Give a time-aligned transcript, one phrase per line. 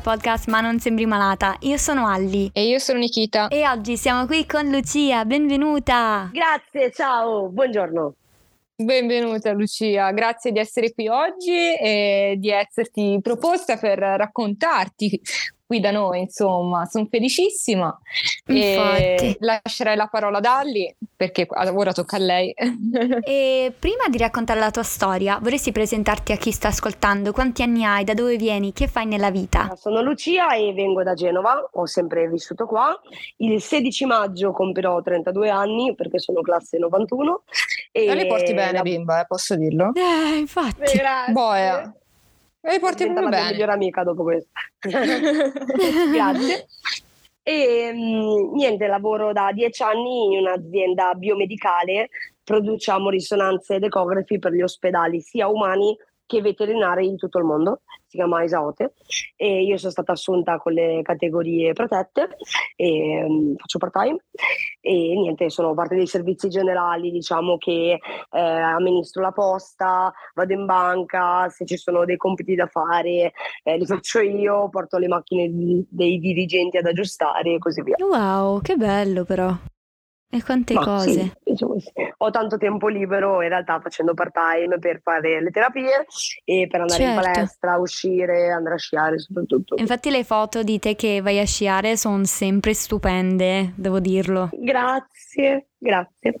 [0.00, 1.56] al podcast Ma non sembri malata.
[1.60, 2.50] Io sono Alli.
[2.52, 3.48] E io sono Nikita.
[3.48, 6.30] E oggi siamo qui con Lucia, benvenuta.
[6.32, 8.14] Grazie, ciao, buongiorno.
[8.76, 15.20] Benvenuta Lucia, grazie di essere qui oggi e di esserti proposta per raccontarti
[15.70, 17.96] qui da noi, insomma, sono felicissima.
[18.46, 19.02] Infatti.
[19.02, 22.52] E lascerei la parola ad Alli perché ora tocca a lei.
[23.22, 27.30] e prima di raccontare la tua storia, vorresti presentarti a chi sta ascoltando?
[27.30, 28.02] Quanti anni hai?
[28.02, 28.72] Da dove vieni?
[28.72, 29.72] Che fai nella vita?
[29.76, 32.92] Sono Lucia e vengo da Genova, ho sempre vissuto qua.
[33.36, 37.44] Il 16 maggio compirò 32 anni perché sono classe 91.
[37.92, 38.82] E non li porti bene, la...
[38.82, 39.92] bimba, eh, posso dirlo?
[39.94, 40.96] Eh, infatti.
[40.96, 41.32] Grazie.
[41.32, 41.94] Boia.
[42.62, 43.20] E porti bene.
[43.20, 44.50] la mia migliore amica dopo questo.
[46.12, 46.66] Grazie.
[47.42, 52.10] E mh, niente, lavoro da dieci anni in un'azienda biomedicale,
[52.44, 55.96] produciamo risonanze ed ecografi per gli ospedali sia umani
[56.30, 58.94] che veterinari in tutto il mondo, si chiama Isaote
[59.34, 62.36] e io sono stata assunta con le categorie protette
[62.76, 64.18] e um, faccio part time
[64.80, 67.98] e niente, sono parte dei servizi generali, diciamo che
[68.30, 73.32] eh, amministro la posta, vado in banca, se ci sono dei compiti da fare
[73.64, 77.96] eh, li faccio io, porto le macchine dei dirigenti ad aggiustare e così via.
[77.98, 79.52] Wow, che bello però.
[80.32, 81.10] E quante Ma cose.
[81.10, 81.90] Sì, diciamo sì.
[82.18, 86.06] Ho tanto tempo libero in realtà facendo part time per fare le terapie
[86.44, 87.18] e per andare certo.
[87.18, 89.74] in palestra, uscire, andare a sciare soprattutto.
[89.76, 94.50] Infatti le foto di te che vai a sciare sono sempre stupende, devo dirlo.
[94.52, 96.40] Grazie, grazie.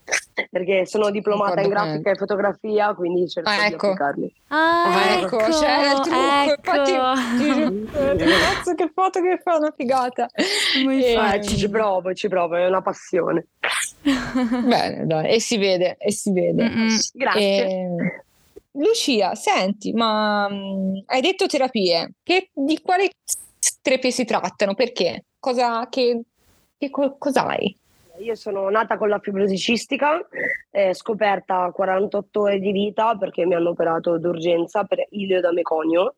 [0.50, 3.68] Perché sono diplomata in grafica e fotografia, quindi cerco ah, ecco.
[3.68, 4.34] di applicarli.
[4.48, 6.52] Ah, ah ecco, ecco, c'è il trucco.
[6.52, 6.70] Ecco.
[6.70, 10.28] Infatti, ragazzo, che foto che fa una figata.
[10.34, 11.14] E...
[11.14, 13.46] Eh, ci, ci provo, ci provo, è una passione.
[14.02, 16.62] Bene, dai, e si vede, e si vede.
[16.62, 16.96] Mm-mm.
[17.14, 17.64] Grazie.
[17.64, 18.24] E...
[18.72, 23.10] Lucia, senti, ma um, hai detto terapie, che, di quali
[23.82, 24.74] terapie si trattano?
[24.74, 25.24] Perché?
[25.40, 26.20] Cosa, che,
[26.78, 27.79] che, cos'hai?
[28.20, 30.20] Io sono nata con la fibrosi cistica,
[30.70, 35.52] eh, scoperta a 48 ore di vita perché mi hanno operato d'urgenza per ilio da
[35.52, 36.16] meconio,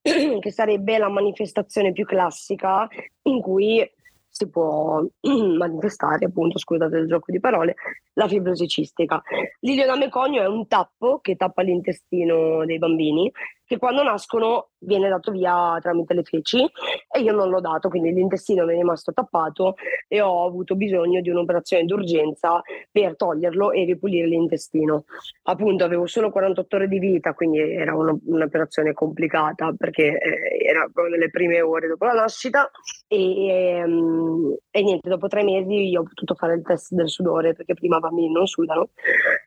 [0.00, 2.86] che sarebbe la manifestazione più classica
[3.22, 3.84] in cui
[4.28, 5.02] si può
[5.58, 7.74] manifestare, appunto, scusate il gioco di parole,
[8.12, 9.20] la fibrosi cistica.
[9.60, 13.30] L'ilioname conio è un tappo che tappa l'intestino dei bambini
[13.70, 16.68] che quando nascono viene dato via tramite le feci
[17.08, 19.76] e io non l'ho dato, quindi l'intestino mi è rimasto tappato
[20.08, 25.04] e ho avuto bisogno di un'operazione d'urgenza per toglierlo e ripulire l'intestino.
[25.44, 30.88] Appunto avevo solo 48 ore di vita, quindi era una, un'operazione complicata perché eh, era
[30.92, 32.68] proprio nelle prime ore dopo la nascita
[33.06, 37.74] e, um, e niente, dopo tre mesi ho potuto fare il test del sudore perché
[37.74, 38.88] prima i bambini non sudano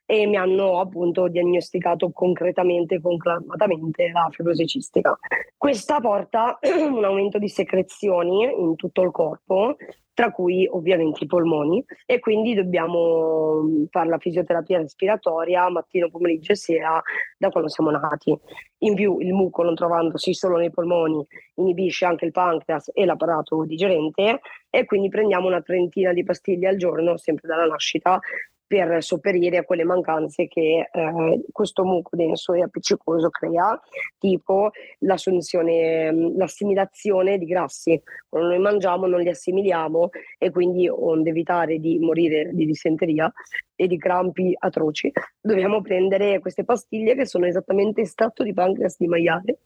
[0.05, 5.17] e mi hanno appunto diagnosticato concretamente, conclamatamente la fibrosi cistica.
[5.57, 9.75] Questa porta un aumento di secrezioni in tutto il corpo,
[10.13, 16.55] tra cui ovviamente i polmoni, e quindi dobbiamo fare la fisioterapia respiratoria mattino, pomeriggio e
[16.55, 17.01] sera
[17.37, 18.37] da quando siamo nati.
[18.79, 21.25] In più il muco, non trovandosi solo nei polmoni,
[21.55, 26.77] inibisce anche il pancreas e l'apparato digerente e quindi prendiamo una trentina di pastiglie al
[26.77, 28.19] giorno, sempre dalla nascita,
[28.65, 33.79] per sopperire a quelle mancanze che eh, questo muco denso e appiccicoso crea,
[34.17, 38.01] tipo l'assunzione, l'assimilazione di grassi.
[38.27, 43.31] Quando noi mangiamo non li assimiliamo e quindi onde evitare di morire di dissenteria
[43.75, 49.07] e di crampi atroci, dobbiamo prendere queste pastiglie che sono esattamente estratto di pancreas di
[49.07, 49.59] maiale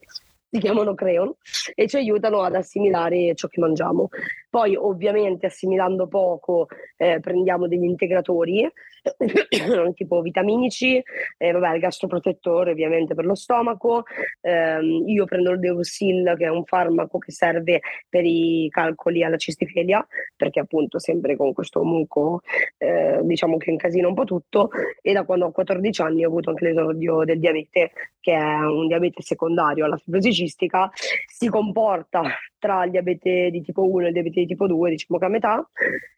[0.50, 1.32] si chiamano creon
[1.74, 4.08] e ci aiutano ad assimilare ciò che mangiamo.
[4.50, 8.70] Poi ovviamente assimilando poco eh, prendiamo degli integratori
[9.94, 11.02] tipo vitaminici,
[11.36, 14.04] eh, vabbè, il gastroprotettore ovviamente per lo stomaco,
[14.40, 19.36] eh, io prendo il Deosil che è un farmaco che serve per i calcoli alla
[19.36, 20.06] cistifelia
[20.36, 22.40] perché appunto sempre con questo muco
[22.78, 24.70] eh, diciamo che incasina un po' tutto.
[25.02, 28.86] E da quando ho 14 anni ho avuto anche l'esordio del diabete che è un
[28.86, 30.90] diabete secondario alla fibrosi cistica,
[31.26, 32.22] si comporta
[32.58, 35.28] tra il diabete di tipo 1 e il diabete di tipo 2, diciamo che a
[35.28, 35.68] metà,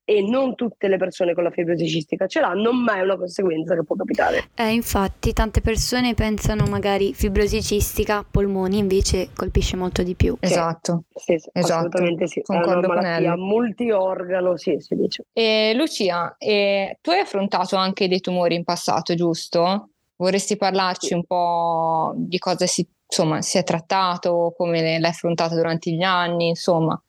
[0.05, 3.75] e non tutte le persone con la fibrosi cistica ce l'hanno, ma è una conseguenza
[3.75, 4.51] che può capitare.
[4.55, 10.37] Eh, infatti, tante persone pensano magari fibrosi cistica, polmoni, invece colpisce molto di più.
[10.41, 11.75] Esatto, sì, sì, esatto.
[11.75, 12.41] assolutamente sì.
[12.43, 15.27] Concordo è una malattia multiorgano, sì, si dice.
[15.33, 19.91] E Lucia, eh, tu hai affrontato anche dei tumori in passato, giusto?
[20.17, 21.15] Vorresti parlarci sì.
[21.15, 26.49] un po' di cosa si insomma, si è trattato, come l'hai affrontato durante gli anni,
[26.49, 27.01] insomma.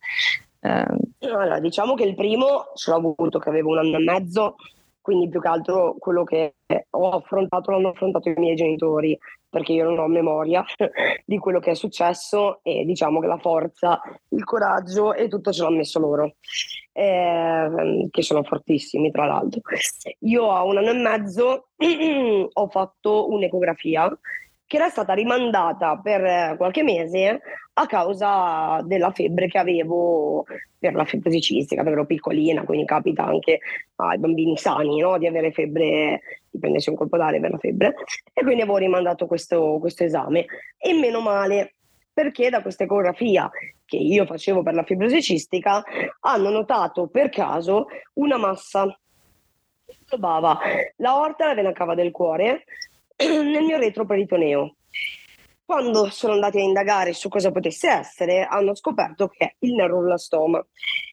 [0.60, 0.86] Eh.
[1.20, 4.56] Allora, diciamo che il primo ce l'ho avuto che avevo un anno e mezzo,
[5.00, 6.54] quindi più che altro quello che
[6.90, 9.16] ho affrontato l'hanno affrontato i miei genitori,
[9.48, 10.64] perché io non ho memoria
[11.24, 15.62] di quello che è successo e diciamo che la forza, il coraggio e tutto ce
[15.62, 16.34] l'hanno messo loro,
[16.92, 19.60] eh, che sono fortissimi tra l'altro.
[20.20, 21.68] Io a un anno e mezzo
[22.52, 24.18] ho fatto un'ecografia
[24.72, 27.42] che era stata rimandata per qualche mese
[27.74, 30.46] a causa della febbre che avevo
[30.78, 33.58] per la febrosi cistica, ero piccolina, quindi capita anche
[33.96, 35.18] ai bambini sani no?
[35.18, 37.96] di avere febbre, di prendersi un colpo d'aria per la febbre,
[38.32, 40.46] e quindi avevo rimandato questo, questo esame.
[40.78, 41.74] E meno male,
[42.10, 43.50] perché da questa ecografia
[43.84, 45.84] che io facevo per la fibrosi cistica
[46.20, 48.86] hanno notato per caso una massa
[49.84, 50.58] che inglobava
[50.96, 52.64] la orta e la vena cava del cuore
[53.24, 54.76] nel mio retroperitoneo.
[55.64, 60.64] Quando sono andati a indagare su cosa potesse essere, hanno scoperto che è il neuroblastoma,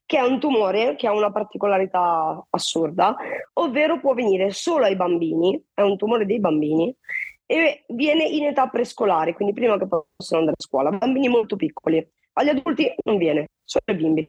[0.05, 3.15] che è un tumore che ha una particolarità assurda,
[3.53, 6.93] ovvero può venire solo ai bambini, è un tumore dei bambini,
[7.45, 12.05] e viene in età prescolare, quindi prima che possano andare a scuola, bambini molto piccoli.
[12.33, 14.25] Agli adulti non viene, solo ai bimbi.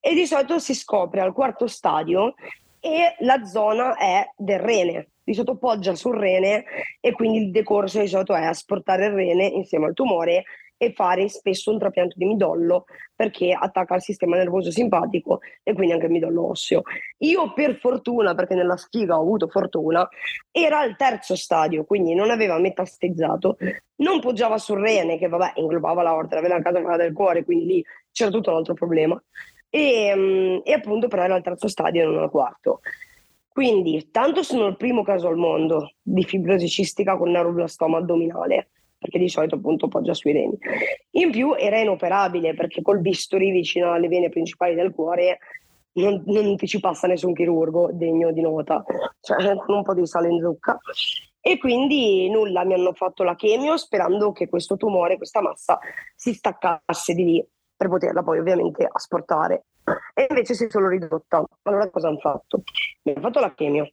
[0.00, 2.34] E di solito si scopre al quarto stadio
[2.78, 6.64] e la zona è del rene, di solito poggia sul rene
[7.00, 10.44] e quindi il decorso di è asportare il rene insieme al tumore
[10.76, 12.84] e fare spesso un trapianto di midollo
[13.14, 16.82] perché attacca il sistema nervoso simpatico e quindi anche il midollo osseo.
[17.18, 20.08] Io per fortuna, perché nella sfiga ho avuto fortuna,
[20.52, 23.56] era al terzo stadio, quindi non aveva metastizzato,
[23.96, 27.84] non poggiava sul rene che vabbè inglobava la orta, la casa del cuore, quindi lì
[28.12, 29.20] c'era tutto un altro problema.
[29.68, 32.80] E, mm, e appunto però era al terzo stadio e non al quarto.
[33.56, 38.68] Quindi, tanto sono il primo caso al mondo di fibrosi cistica con neuroblastoma addominale,
[38.98, 40.58] perché di solito appunto poggia sui reni.
[41.12, 45.38] In più era inoperabile perché col bisturi vicino alle vene principali del cuore
[45.94, 48.84] non, non ti ci passa nessun chirurgo degno di nota,
[49.22, 50.78] cioè con un po' di sale in zucca.
[51.40, 55.78] E quindi nulla, mi hanno fatto la chemio sperando che questo tumore, questa massa,
[56.14, 59.64] si staccasse di lì per poterla poi ovviamente asportare
[60.14, 61.44] e invece si è solo ridotta.
[61.62, 62.62] Allora cosa hanno fatto?
[63.02, 63.90] Mi hanno fatto la chemio,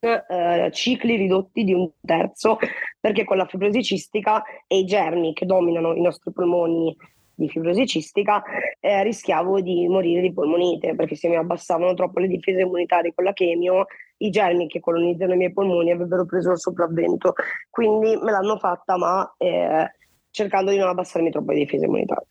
[0.00, 2.58] eh, cicli ridotti di un terzo,
[2.98, 6.96] perché con la fibrosi cistica e i germi che dominano i nostri polmoni
[7.34, 8.42] di fibrosi cistica
[8.80, 13.22] eh, rischiavo di morire di polmonite perché se mi abbassavano troppo le difese immunitarie con
[13.22, 13.86] la chemio
[14.16, 17.34] i germi che colonizzano i miei polmoni avrebbero preso il sopravvento
[17.70, 19.88] quindi me l'hanno fatta ma eh,
[20.30, 22.26] cercando di non abbassarmi troppo le difese immunitarie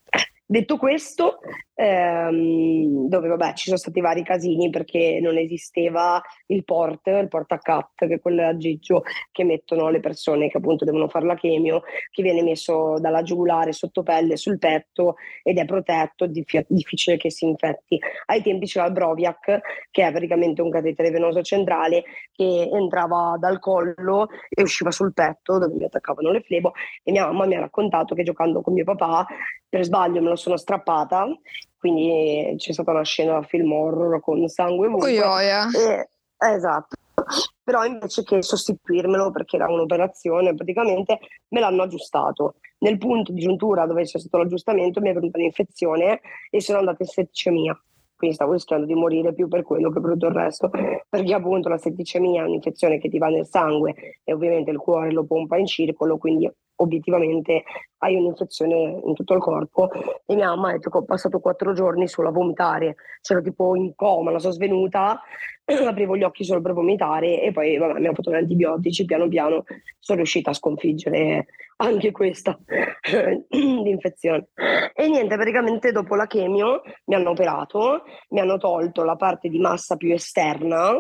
[0.50, 1.40] Detto questo,
[1.78, 8.08] ehm, dove vabbè ci sono stati vari casini perché non esisteva il port, il portacat,
[8.08, 12.24] che è quello aggeggio che mettono le persone che appunto devono fare la chemio, che
[12.24, 17.46] viene messo dalla giugulare sotto pelle sul petto ed è protetto, dif- difficile che si
[17.46, 18.00] infetti.
[18.26, 19.60] Ai tempi c'era il Broviac,
[19.92, 25.60] che è praticamente un catetere venoso centrale che entrava dal collo e usciva sul petto
[25.60, 28.84] dove mi attaccavano le flebo e mia mamma mi ha raccontato che giocando con mio
[28.84, 29.26] papà
[29.70, 31.28] per sbaglio me lo sono strappata,
[31.78, 35.10] quindi c'è stata una scena film horror con sangue ovunque.
[35.72, 36.10] E,
[36.54, 36.96] esatto.
[37.64, 41.20] Però invece che sostituirmelo perché era un'operazione, praticamente
[41.50, 42.56] me l'hanno aggiustato.
[42.80, 47.04] Nel punto di giuntura dove c'è stato l'aggiustamento mi è venuta un'infezione e sono andata
[47.04, 47.82] in setticemia
[48.18, 50.72] quindi stavo rischiando di morire più per quello che per tutto il resto,
[51.08, 55.12] perché appunto la setticemia è un'infezione che ti va nel sangue e ovviamente il cuore
[55.12, 57.64] lo pompa in circolo, quindi obiettivamente
[58.00, 59.90] hai un'infezione in tutto il corpo
[60.26, 63.76] e mia mamma ha detto che ho passato quattro giorni solo a vomitare, c'ero tipo
[63.76, 65.20] in coma, la sono svenuta,
[65.66, 69.28] aprivo gli occhi solo per vomitare e poi vabbè, mi hanno fatto gli antibiotici, piano
[69.28, 69.64] piano
[70.00, 72.58] sono riuscita a sconfiggere anche questa
[73.50, 74.48] infezione.
[74.94, 79.60] E niente, praticamente dopo la chemio mi hanno operato, mi hanno tolto la parte di
[79.60, 81.00] massa più esterna,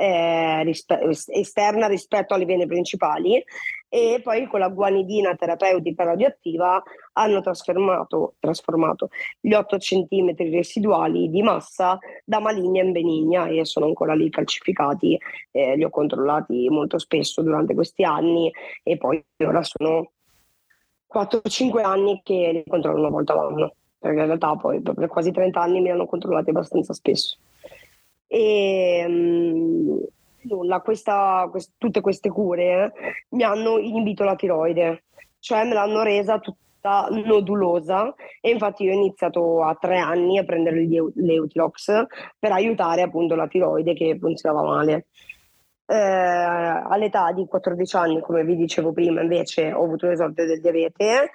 [0.00, 3.42] eh, rispe- esterna rispetto alle vene principali
[3.88, 6.80] e poi con la guanidina terapeutica radioattiva
[7.14, 9.08] hanno trasformato, trasformato
[9.40, 15.18] gli 8 cm residuali di massa da maligna in benigna e sono ancora lì calcificati,
[15.50, 18.52] eh, li ho controllati molto spesso durante questi anni
[18.84, 20.12] e poi ora sono
[21.12, 25.60] 4-5 anni che li controllo una volta all'anno perché in realtà poi per quasi 30
[25.60, 27.36] anni mi hanno controllati abbastanza spesso.
[28.28, 30.00] E um,
[30.42, 32.92] nulla, questa, quest- tutte queste cure
[33.30, 35.04] mi hanno inibito la tiroide,
[35.40, 40.44] cioè me l'hanno resa tutta nodulosa e infatti io ho iniziato a tre anni a
[40.44, 42.06] prendere l'Eutirox
[42.38, 45.06] per aiutare appunto la tiroide che funzionava male.
[45.90, 51.30] Eh, all'età di 14 anni, come vi dicevo prima, invece ho avuto l'esordio del diabete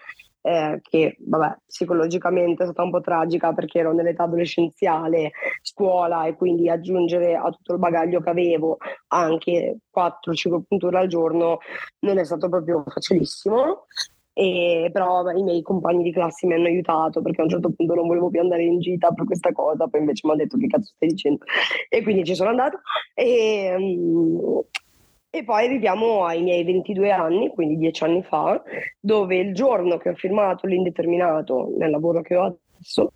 [0.45, 5.31] eh, che vabbè, psicologicamente è stata un po' tragica perché ero nell'età adolescenziale,
[5.61, 11.59] scuola e quindi aggiungere a tutto il bagaglio che avevo anche 4-5 punture al giorno
[11.99, 13.85] non è stato proprio facilissimo.
[14.35, 17.93] E, però i miei compagni di classe mi hanno aiutato perché a un certo punto
[17.93, 20.65] non volevo più andare in gita per questa cosa, poi invece mi hanno detto che
[20.65, 21.45] cazzo stai dicendo
[21.87, 22.81] e quindi ci sono andata
[23.13, 24.63] e, um,
[25.35, 28.61] e poi arriviamo ai miei 22 anni, quindi dieci anni fa,
[28.99, 33.13] dove il giorno che ho firmato l'indeterminato nel lavoro che ho adesso,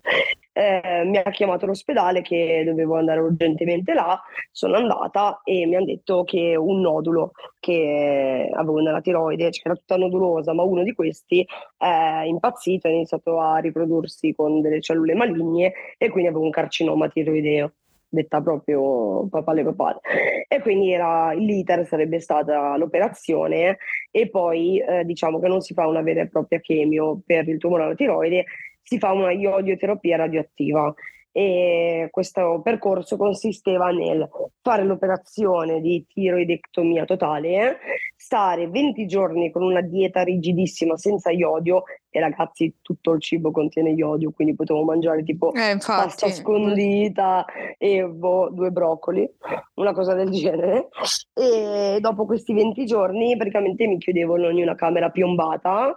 [0.52, 4.20] eh, mi ha chiamato l'ospedale che dovevo andare urgentemente là,
[4.52, 9.76] sono andata e mi hanno detto che un nodulo che avevo nella tiroide, cioè era
[9.76, 11.46] tutta nodulosa, ma uno di questi
[11.78, 17.10] è impazzito, ha iniziato a riprodursi con delle cellule maligne e quindi avevo un carcinoma
[17.10, 17.74] tiroideo
[18.10, 20.00] detta proprio papale papale.
[20.48, 23.78] E quindi era, l'iter sarebbe stata l'operazione
[24.12, 27.58] e poi eh, diciamo che non si fa una vera e propria chemio per il
[27.58, 28.46] tumore alla tiroide,
[28.82, 30.94] si fa una iodioterapia radioattiva
[31.38, 34.28] e questo percorso consisteva nel
[34.60, 37.78] fare l'operazione di tiroidectomia totale,
[38.16, 43.92] stare 20 giorni con una dieta rigidissima senza iodio e ragazzi tutto il cibo contiene
[43.92, 47.46] iodio, quindi potevo mangiare tipo eh, pasta scondita
[47.78, 49.30] e boh, due broccoli,
[49.76, 50.88] una cosa del genere.
[51.36, 55.96] E dopo questi 20 giorni praticamente mi chiudevano in una camera piombata,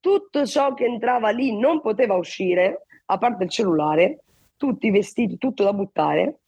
[0.00, 4.24] tutto ciò che entrava lì non poteva uscire, a parte il cellulare
[4.62, 6.42] tutti i vestiti, tutto da buttare.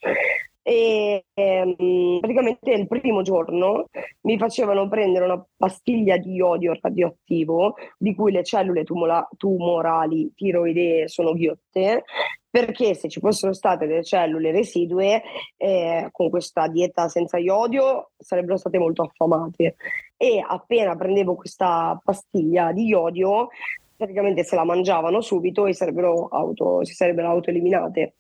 [0.63, 3.89] E ehm, praticamente il primo giorno
[4.21, 11.09] mi facevano prendere una pastiglia di iodio radioattivo di cui le cellule tumola- tumorali tiroidee
[11.09, 12.05] sono ghiotte
[12.49, 15.23] perché se ci fossero state delle cellule residue
[15.57, 19.75] eh, con questa dieta senza iodio sarebbero state molto affamate
[20.17, 23.49] e appena prendevo questa pastiglia di iodio
[23.97, 28.15] praticamente se la mangiavano subito e sarebbero auto, si sarebbero autoeliminate.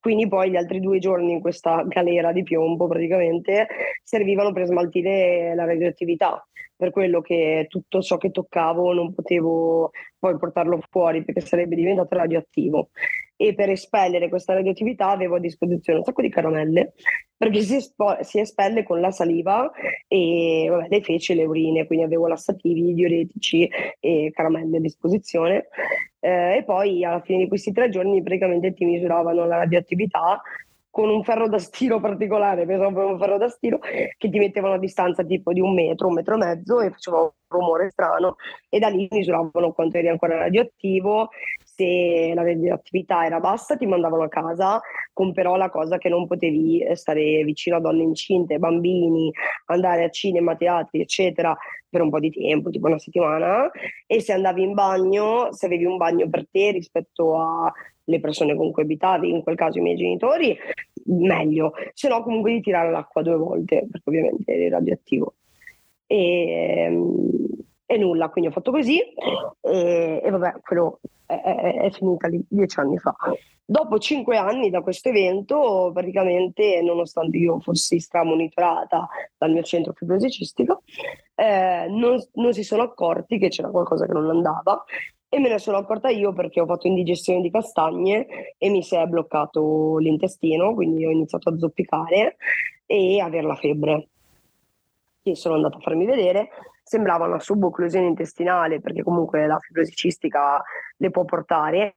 [0.00, 3.68] Quindi poi gli altri due giorni in questa galera di piombo praticamente
[4.02, 10.36] servivano per smaltire la radioattività, per quello che tutto ciò che toccavo non potevo poi
[10.38, 12.90] portarlo fuori perché sarebbe diventato radioattivo
[13.42, 16.92] e per espellere questa radioattività avevo a disposizione un sacco di caramelle
[17.36, 19.68] perché si, espo- si espelle con la saliva
[20.06, 23.68] e vabbè, le feci le urine, quindi avevo lassativi, diuretici
[23.98, 25.66] e caramelle a disposizione.
[26.20, 30.40] Eh, e poi alla fine di questi tre giorni praticamente ti misuravano la radioattività
[30.88, 34.78] con un ferro da stiro particolare, pensavo un ferro da stiro, che ti mettevano a
[34.78, 38.36] distanza tipo di un metro, un metro e mezzo e faceva un rumore strano
[38.68, 41.30] e da lì misuravano quanto eri ancora radioattivo
[41.82, 44.80] se la radioattività era bassa ti mandavano a casa,
[45.12, 49.32] con però la cosa che non potevi eh, stare vicino a donne incinte, bambini,
[49.66, 51.56] andare a cinema, teatri, eccetera,
[51.88, 53.68] per un po' di tempo, tipo una settimana,
[54.06, 58.70] e se andavi in bagno, se avevi un bagno per te rispetto alle persone con
[58.70, 60.56] cui abitavi, in quel caso i miei genitori,
[61.06, 65.34] meglio, se no comunque di tirare l'acqua due volte, perché ovviamente eri radioattivo.
[66.06, 67.42] E, ehm,
[67.92, 68.98] e nulla, quindi ho fatto così
[69.60, 73.14] e, e vabbè, quello è, è, è, finita lì dieci anni fa.
[73.64, 80.30] Dopo cinque anni da questo evento, praticamente, nonostante io fossi stramonitorata dal mio centro fibrosi
[80.30, 80.82] cistico,
[81.34, 84.84] eh, non, non si sono accorti che c'era qualcosa che non andava
[85.28, 88.96] e me ne sono accorta io perché ho fatto indigestione di castagne e mi si
[88.96, 92.36] è bloccato l'intestino, quindi ho iniziato a zoppicare
[92.86, 94.08] e avere la febbre.
[95.22, 96.48] E sono andata a farmi vedere
[96.92, 100.62] sembrava una subocclusione intestinale, perché comunque la fibrosi cistica
[100.98, 101.96] le può portare,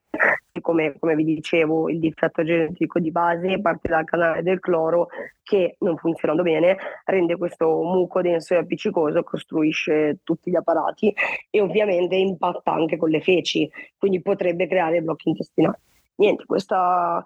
[0.62, 5.08] come, come, vi dicevo il difetto genetico di base parte dal canale del cloro
[5.44, 11.14] che non funzionando bene rende questo muco denso e appiccicoso, costruisce tutti gli apparati
[11.50, 15.76] e ovviamente impatta anche con le feci, quindi potrebbe creare blocchi intestinali.
[16.16, 17.22] Niente, questa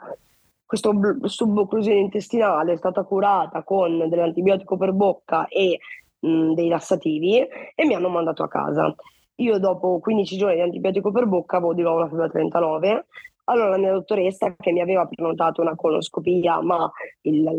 [0.69, 0.91] questa
[1.23, 5.79] subocclusione intestinale è stata curata con dell'antibiotico per bocca e
[6.19, 8.93] mh, dei lassativi e mi hanno mandato a casa.
[9.35, 13.05] Io dopo 15 giorni di antibiotico per bocca avevo di nuovo una febbre 39.
[13.45, 16.89] Allora la mia dottoressa che mi aveva prenotato una coloscopia, ma
[17.21, 17.49] il,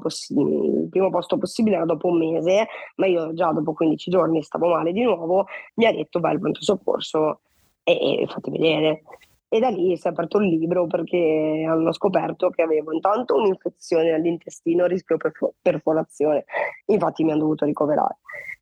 [0.00, 4.42] possi- il primo posto possibile era dopo un mese, ma io già dopo 15 giorni
[4.42, 5.46] stavo male di nuovo,
[5.76, 7.40] mi ha detto beh il pronto soccorso
[7.82, 9.02] e, e fate vedere.
[9.50, 14.12] E da lì si è aperto il libro perché hanno scoperto che avevo intanto un'infezione
[14.12, 16.44] all'intestino a rischio perf- perforazione,
[16.86, 18.18] infatti mi hanno dovuto ricoverare.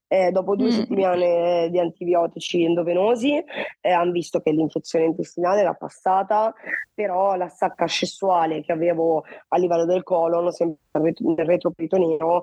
[0.08, 0.70] Eh, dopo due mm.
[0.70, 3.42] settimane di antibiotici endovenosi
[3.80, 6.54] eh, hanno visto che l'infezione intestinale era passata,
[6.94, 12.42] però la sacca scessuale che avevo a livello del colon, sempre nel retroperitoneo,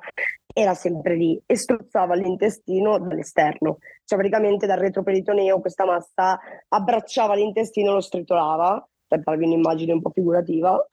[0.54, 7.94] era sempre lì e strozzava l'intestino dall'esterno, cioè praticamente dal retroperitoneo questa massa abbracciava l'intestino
[7.94, 10.88] lo stritolava per farvi un'immagine un po' figurativa.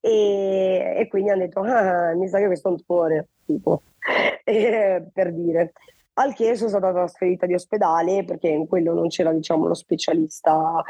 [0.00, 3.82] E, e quindi hanno detto ah, mi sa che questo è un tumore tipo
[4.44, 5.72] e, per dire.
[6.14, 10.82] Al che sono stata trasferita di ospedale perché in quello non c'era diciamo lo specialista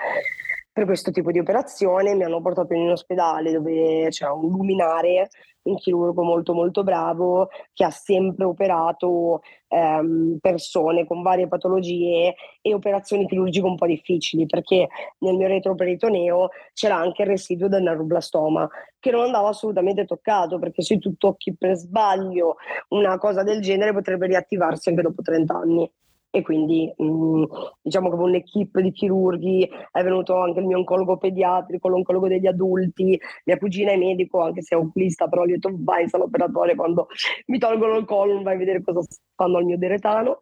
[0.81, 5.29] per questo tipo di operazione mi hanno portato in un ospedale dove c'era un luminare
[5.65, 12.73] un chirurgo molto molto bravo che ha sempre operato ehm, persone con varie patologie e
[12.73, 18.67] operazioni chirurgiche un po' difficili perché nel mio retroperitoneo c'era anche il residuo del neuroblastoma
[18.99, 22.57] che non andava assolutamente toccato perché se tu tocchi per sbaglio
[22.89, 25.93] una cosa del genere potrebbe riattivarsi anche dopo 30 anni
[26.31, 27.45] e quindi mh, mm,
[27.83, 32.47] diciamo che con un'equipe di chirurghi è venuto anche il mio oncologo pediatrico, l'oncologo degli
[32.47, 36.09] adulti, mia cugina è medico, anche se è oculista, però gli ho detto vai in
[36.09, 37.09] sala operatoria quando
[37.47, 39.01] mi tolgono il colon, vai a vedere cosa
[39.35, 40.39] fanno al mio deretano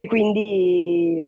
[0.00, 1.22] e quindi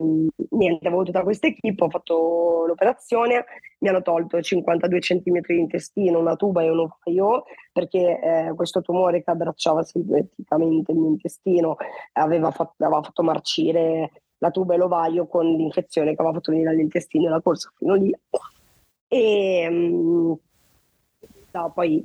[0.50, 3.44] niente, avevo tutta questa equipe, ho fatto l'operazione,
[3.80, 8.80] mi hanno tolto 52 cm di intestino, una tuba e un ovaio, perché eh, questo
[8.80, 11.76] tumore che abbracciava sinteticamente il mio intestino
[12.12, 16.70] aveva fatto, aveva fatto marcire la tuba e l'ovaio con l'infezione che aveva fatto venire
[16.70, 18.14] all'intestino e la corsa fino lì.
[19.08, 20.38] E,
[21.54, 22.02] realtà poi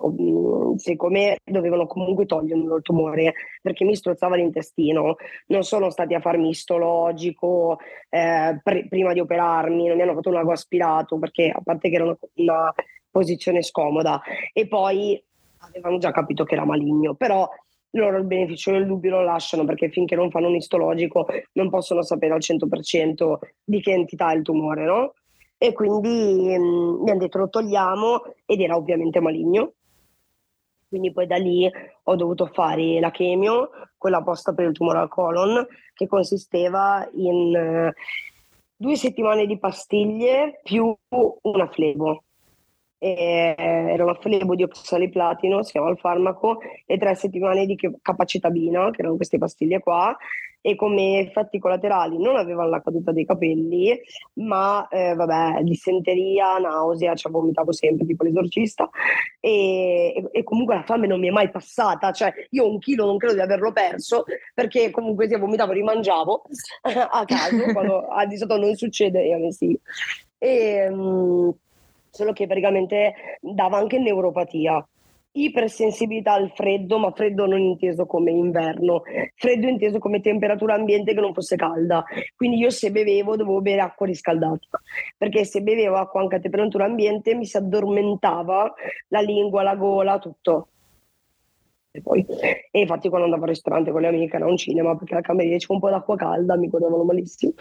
[0.78, 5.16] siccome dovevano comunque togliermi il tumore perché mi strozzava l'intestino,
[5.48, 7.80] non sono stati a farmi istologico
[8.10, 11.90] eh, pr- prima di operarmi, non mi hanno fatto un lago aspirato perché a parte
[11.90, 12.74] che era una, una
[13.10, 14.22] posizione scomoda
[14.54, 15.22] e poi
[15.62, 17.50] avevano già capito che era maligno, però
[17.94, 22.04] loro il beneficio del dubbio lo lasciano perché finché non fanno un istologico non possono
[22.04, 25.14] sapere al 100% di che entità è il tumore, no?
[25.62, 29.74] E quindi mh, mm, mi hanno detto lo togliamo ed era ovviamente maligno.
[30.88, 31.70] Quindi poi da lì
[32.04, 37.54] ho dovuto fare la chemio, quella posta per il tumore al colon, che consisteva in
[37.56, 38.02] uh,
[38.76, 40.96] due settimane di pastiglie più
[41.42, 42.24] una flebo.
[42.98, 48.90] E, era una flebo di oxaliplatino, si chiama il farmaco, e tre settimane di capacitabina,
[48.90, 50.18] che erano queste pastiglie qua,
[50.62, 52.18] e come effetti collaterali.
[52.18, 54.00] Non avevano la caduta dei capelli,
[54.34, 58.90] ma eh, vabbè, dissenteria, nausea, ci cioè vomitavo sempre tipo l'esorcista.
[59.40, 63.18] E, e, comunque la fame non mi è mai passata, cioè io un chilo non
[63.18, 66.44] credo di averlo perso perché comunque se vomitavo rimangiavo
[67.10, 69.80] a caso, quando di solito non succede, io mi sì.
[70.38, 71.54] E, um,
[72.10, 74.86] solo che praticamente dava anche neuropatia
[75.32, 79.04] ipersensibilità al freddo, ma freddo non inteso come inverno,
[79.36, 82.04] freddo inteso come temperatura ambiente che non fosse calda.
[82.36, 84.82] Quindi io se bevevo dovevo bere acqua riscaldata,
[85.18, 88.74] perché se bevevo acqua anche a temperatura ambiente mi si addormentava
[89.10, 90.70] la lingua, la gola, tutto.
[91.92, 92.24] E, poi,
[92.72, 95.58] e infatti quando andavo al ristorante con le amiche era un cinema perché la cameriera
[95.58, 97.54] c'era un po' d'acqua calda, mi godevano malissimo.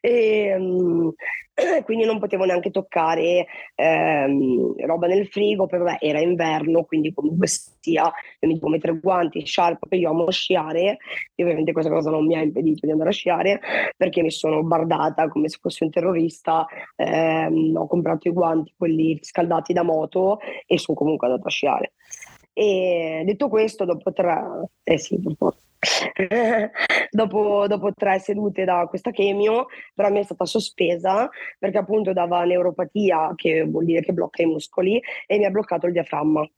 [0.00, 1.12] E, um,
[1.84, 3.46] quindi non potevo neanche toccare
[3.76, 9.46] um, roba nel frigo, poi vabbè era inverno, quindi comunque sia, mi devo mettere guanti,
[9.46, 10.98] sciarpe, io amo sciare,
[11.36, 13.60] e ovviamente questa cosa non mi ha impedito di andare a sciare
[13.96, 19.16] perché mi sono bardata come se fossi un terrorista, um, ho comprato i guanti, quelli
[19.22, 21.92] scaldati da moto e sono comunque andata a sciare.
[22.58, 25.20] E detto questo, dopo tre, eh sì,
[27.10, 32.44] dopo, dopo tre sedute da questa chemio, però mi è stata sospesa perché appunto dava
[32.44, 36.48] neuropatia, che vuol dire che blocca i muscoli, e mi ha bloccato il diaframma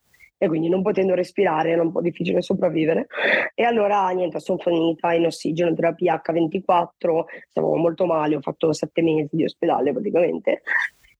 [0.41, 3.09] e quindi non potendo respirare era un po' difficile sopravvivere.
[3.57, 9.03] E allora niente, sono finita in ossigeno terapia H24, stavo molto male, ho fatto sette
[9.03, 10.63] mesi di ospedale praticamente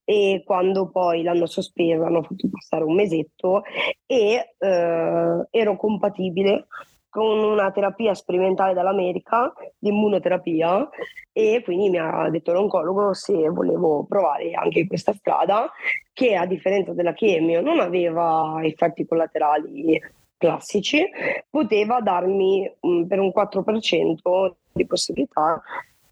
[0.09, 3.61] e quando poi l'hanno sospesa hanno fatto passare un mesetto
[4.07, 6.65] e eh, ero compatibile
[7.09, 10.89] con una terapia sperimentale dall'America di immunoterapia
[11.31, 15.69] e quindi mi ha detto l'oncologo se volevo provare anche questa strada
[16.11, 20.01] che a differenza della chemio non aveva effetti collaterali
[20.37, 21.07] classici,
[21.47, 25.61] poteva darmi um, per un 4% di possibilità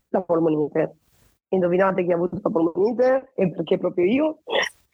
[0.09, 0.97] la polmonite.
[1.49, 4.39] Indovinate chi ha avuto la polmonite e perché proprio io?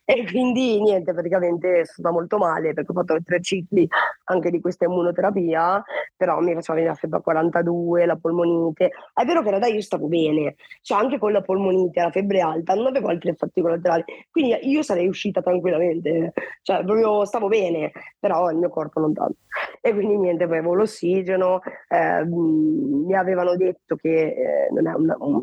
[0.06, 3.88] E quindi niente, praticamente sono stata molto male perché ho fatto tre cicli
[4.26, 5.84] anche di questa immunoterapia,
[6.16, 8.92] però mi faceva venire la febbre a 42, la polmonite.
[9.14, 12.42] È vero che in realtà io stavo bene, cioè anche con la polmonite, la febbre
[12.42, 17.92] alta, non avevo altri effetti collaterali, quindi io sarei uscita tranquillamente, cioè proprio stavo bene,
[18.20, 19.38] però il mio corpo non tanto.
[19.82, 25.42] E quindi niente, avevo l'ossigeno, eh, mi avevano detto che eh, non è una, un,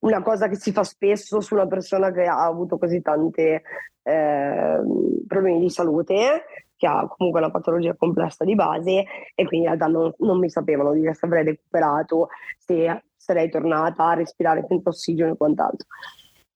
[0.00, 3.62] una cosa che si fa spesso su una persona che ha avuto così tante
[4.02, 4.80] eh,
[5.26, 6.44] problemi di salute
[6.76, 10.50] che ha comunque una patologia complessa di base e quindi in realtà non, non mi
[10.50, 15.86] sapevano dire se avrei recuperato, se sarei tornata a respirare senza ossigeno e quant'altro.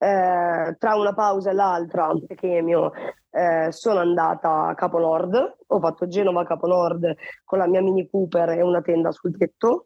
[0.03, 2.93] Eh, tra una pausa e l'altra, perché mio,
[3.31, 8.09] eh, sono andata a Capo Nord, ho fatto Genova Capo Nord con la mia Mini
[8.09, 9.85] Cooper e una tenda sul tetto,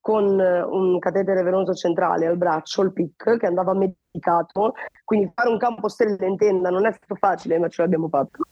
[0.00, 4.74] con un catetere venoso centrale al braccio, il PIC, che andava medicato.
[5.04, 8.42] Quindi fare un campo stelle in tenda non è stato facile, ma ce l'abbiamo fatto.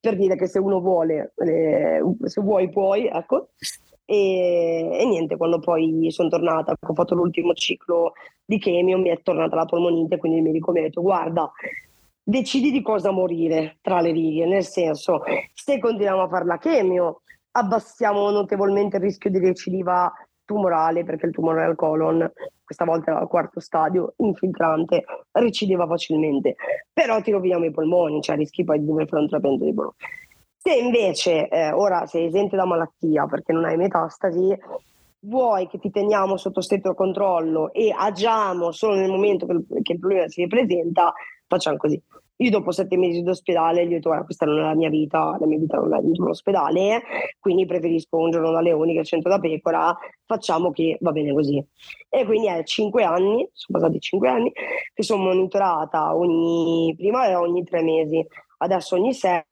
[0.00, 3.50] Per dire che se uno vuole, eh, se vuoi puoi, ecco.
[4.04, 8.12] E, e, niente, quando poi sono tornata, ho fatto l'ultimo ciclo
[8.44, 11.50] di chemio, mi è tornata la polmonite, quindi il medico mi ha detto guarda,
[12.22, 15.22] decidi di cosa morire tra le righe, nel senso,
[15.52, 17.22] se continuiamo a fare la chemio,
[17.52, 20.12] abbassiamo notevolmente il rischio di recidiva
[20.44, 22.30] tumorale, perché il tumore al colon,
[22.66, 26.56] questa volta era al quarto stadio, infiltrante, recidiva facilmente,
[26.92, 29.96] però ti roviniamo i polmoni, cioè rischi poi di dover fare un trattamento di polmone.
[30.56, 34.58] Se invece eh, ora sei esente da malattia perché non hai metastasi,
[35.20, 39.98] vuoi che ti teniamo sotto stretto controllo e agiamo solo nel momento che, che il
[40.00, 41.12] problema si ripresenta,
[41.46, 42.02] facciamo così.
[42.38, 45.36] Io dopo sette mesi di ospedale gli ho detto questa non è la mia vita,
[45.40, 47.02] la mia vita non è dentro l'ospedale,
[47.40, 49.96] quindi preferisco un giorno da leoni che cento da pecora,
[50.26, 51.64] facciamo che va bene così.
[52.10, 57.40] E quindi è cinque anni, sono passati cinque anni, che sono monitorata ogni, prima era
[57.40, 58.26] ogni tre mesi,
[58.58, 59.42] adesso ogni sei,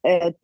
[0.00, 0.36] eh,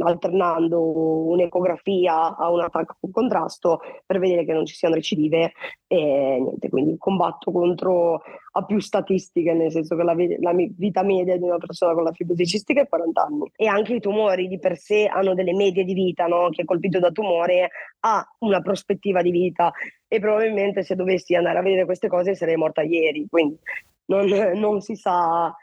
[0.00, 0.80] alternando
[1.28, 5.52] un'ecografia a un attacco con contrasto per vedere che non ci siano recidive
[5.86, 11.36] e niente, quindi combatto contro a più statistiche, nel senso che la, la vita media
[11.36, 14.58] di una persona con la fibrosi cistica è 40 anni e anche i tumori di
[14.58, 16.48] per sé hanno delle medie di vita, no?
[16.50, 19.72] chi è colpito da tumore ha una prospettiva di vita
[20.08, 23.58] e probabilmente se dovessi andare a vedere queste cose sarei morta ieri, quindi
[24.06, 25.54] non, non si sa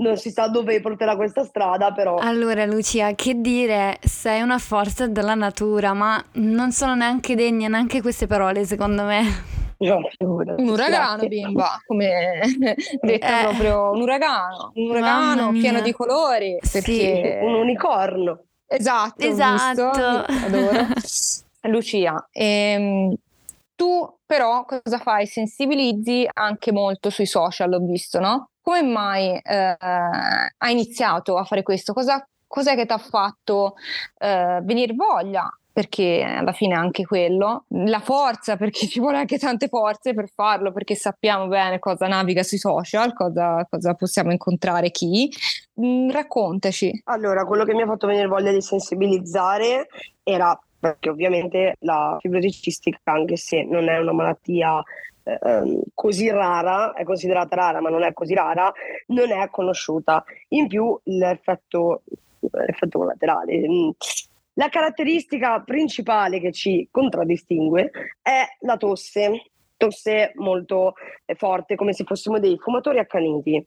[0.00, 2.16] non si sa dove porterà questa strada, però.
[2.16, 8.00] Allora, Lucia, che dire, sei una forza della natura, ma non sono neanche degne neanche
[8.02, 9.58] queste parole, secondo me.
[9.78, 12.40] No, un uragano, bimba, come
[13.00, 16.58] detto eh, proprio un uragano, un uragano pieno di colori.
[16.60, 17.10] Sì,
[17.40, 18.44] un unicorno.
[18.66, 19.80] Esatto, esatto.
[19.80, 20.86] Adoro.
[21.70, 23.14] Lucia, ehm,
[23.74, 25.26] tu però cosa fai?
[25.26, 28.49] Sensibilizzi anche molto sui social, ho visto, no?
[28.62, 31.92] Come mai eh, hai iniziato a fare questo?
[31.92, 33.74] Cosa, cos'è che ti ha fatto
[34.18, 35.50] eh, venire voglia?
[35.72, 40.72] Perché alla fine anche quello, la forza, perché ci vuole anche tante forze per farlo,
[40.72, 45.30] perché sappiamo bene cosa naviga sui social, cosa, cosa possiamo incontrare chi.
[45.80, 47.02] Mm, raccontaci.
[47.04, 49.86] Allora, quello che mi ha fatto venire voglia di sensibilizzare
[50.22, 54.82] era perché ovviamente la fibrosi cistica, anche se non è una malattia
[55.22, 58.72] Ehm, così rara, è considerata rara ma non è così rara,
[59.06, 60.24] non è conosciuta.
[60.48, 62.02] In più l'effetto,
[62.40, 63.68] l'effetto collaterale.
[63.68, 63.90] Mm,
[64.54, 72.04] la caratteristica principale che ci contraddistingue è la tosse, tosse molto eh, forte, come se
[72.04, 73.64] fossimo dei fumatori accaniti.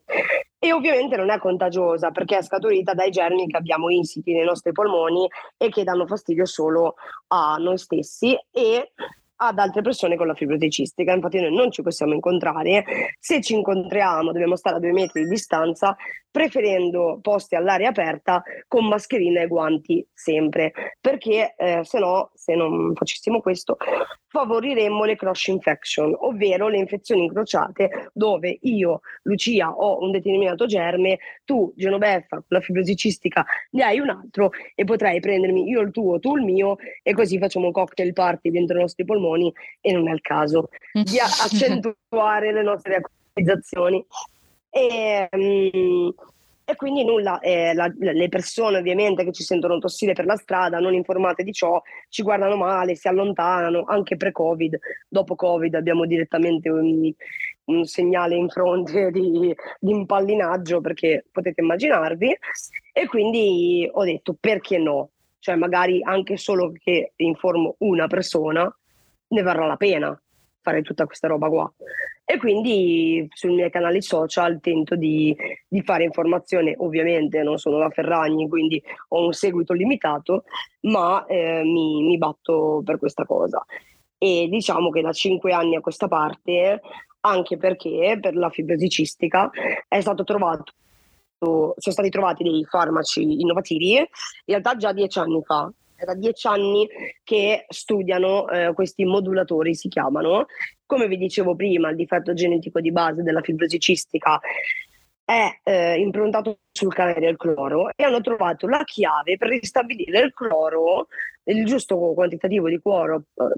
[0.60, 4.72] E ovviamente non è contagiosa perché è scaturita dai germi che abbiamo insiti nei nostri
[4.72, 6.96] polmoni e che danno fastidio solo
[7.28, 8.92] a noi stessi e
[9.38, 11.14] ad altre persone con la fibrosi cistica.
[11.14, 12.84] Infatti noi non ci possiamo incontrare,
[13.20, 15.96] se ci incontriamo dobbiamo stare a due metri di distanza,
[16.30, 22.94] preferendo posti all'aria aperta con mascherina e guanti sempre, perché eh, se no, se non
[22.96, 23.78] facessimo questo,
[24.28, 31.20] favoriremmo le cross infection, ovvero le infezioni incrociate dove io, Lucia, ho un determinato germe,
[31.46, 35.92] tu, Genoveffa, con la fibrosi cistica, ne hai un altro e potrai prendermi io il
[35.92, 39.23] tuo, tu il mio e così facciamo un cocktail party dentro i nostri polmoni
[39.82, 44.06] e non è il caso di accentuare le nostre acquisizioni.
[44.70, 46.14] E, um,
[46.66, 50.80] e quindi nulla, eh, la, le persone ovviamente che ci sentono tossire per la strada,
[50.80, 56.70] non informate di ciò, ci guardano male, si allontanano, anche pre-Covid, dopo Covid abbiamo direttamente
[56.70, 57.12] un,
[57.66, 62.38] un segnale in fronte di, di impallinaggio perché potete immaginarvi.
[62.94, 65.10] E quindi ho detto perché no,
[65.40, 68.74] cioè magari anche solo che informo una persona
[69.34, 70.18] ne varrà la pena
[70.62, 71.72] fare tutta questa roba qua.
[72.26, 75.36] E quindi sui miei canali social tento di,
[75.68, 80.46] di, fare informazione, ovviamente non sono la Ferragni, quindi ho un seguito limitato,
[80.84, 83.64] ma eh, mi, mi batto per questa cosa.
[84.18, 86.80] E diciamo che da cinque anni a questa parte,
[87.22, 89.50] anche perché per la fibrosi cistica
[89.88, 90.72] è stato trovato
[91.44, 94.06] sono stati trovati dei farmaci innovativi in
[94.46, 95.70] realtà già dieci anni fa
[96.04, 96.88] è da dieci anni
[97.24, 100.46] che studiano eh, questi modulatori, si chiamano.
[100.86, 104.40] Come vi dicevo prima, il difetto genetico di base della fibrosi cistica
[105.26, 110.34] è eh, improntato sul canale del cloro e hanno trovato la chiave per ristabilire il
[110.34, 111.08] cloro,
[111.46, 113.54] il giusto quantitativo di cloro, eh,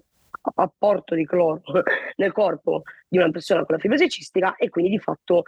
[0.55, 1.61] apporto di cloro
[2.17, 5.43] nel corpo di una persona con la fibrosi cistica e quindi di fatto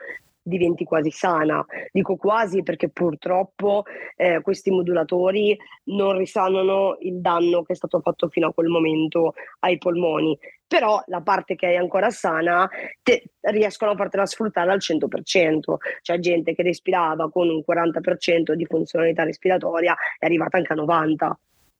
[0.47, 1.63] diventi quasi sana.
[1.91, 3.83] Dico quasi perché purtroppo
[4.15, 5.55] eh, questi modulatori
[5.85, 11.01] non risanano il danno che è stato fatto fino a quel momento ai polmoni, però
[11.07, 12.67] la parte che è ancora sana
[13.03, 15.75] te, riescono a fartela sfruttare al 100%.
[16.01, 21.31] C'è gente che respirava con un 40% di funzionalità respiratoria è arrivata anche a 90%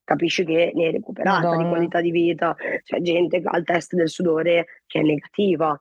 [0.08, 1.64] capisci che ne è recuperata Madonna.
[1.64, 2.56] di qualità di vita.
[2.82, 5.78] C'è gente al test del sudore che è negativa,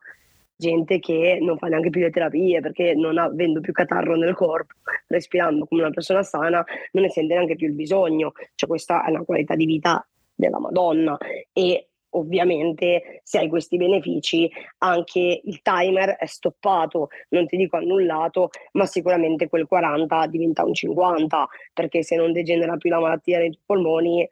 [0.57, 4.75] gente che non fa neanche più le terapie perché non avendo più catarro nel corpo,
[5.07, 8.33] respirando come una persona sana, non ne sente neanche più il bisogno.
[8.57, 11.17] Cioè questa è una qualità di vita della Madonna
[11.53, 18.51] e ovviamente se hai questi benefici anche il timer è stoppato, non ti dico annullato,
[18.73, 23.59] ma sicuramente quel 40 diventa un 50 perché se non degenera più la malattia nei
[23.65, 24.29] polmoni,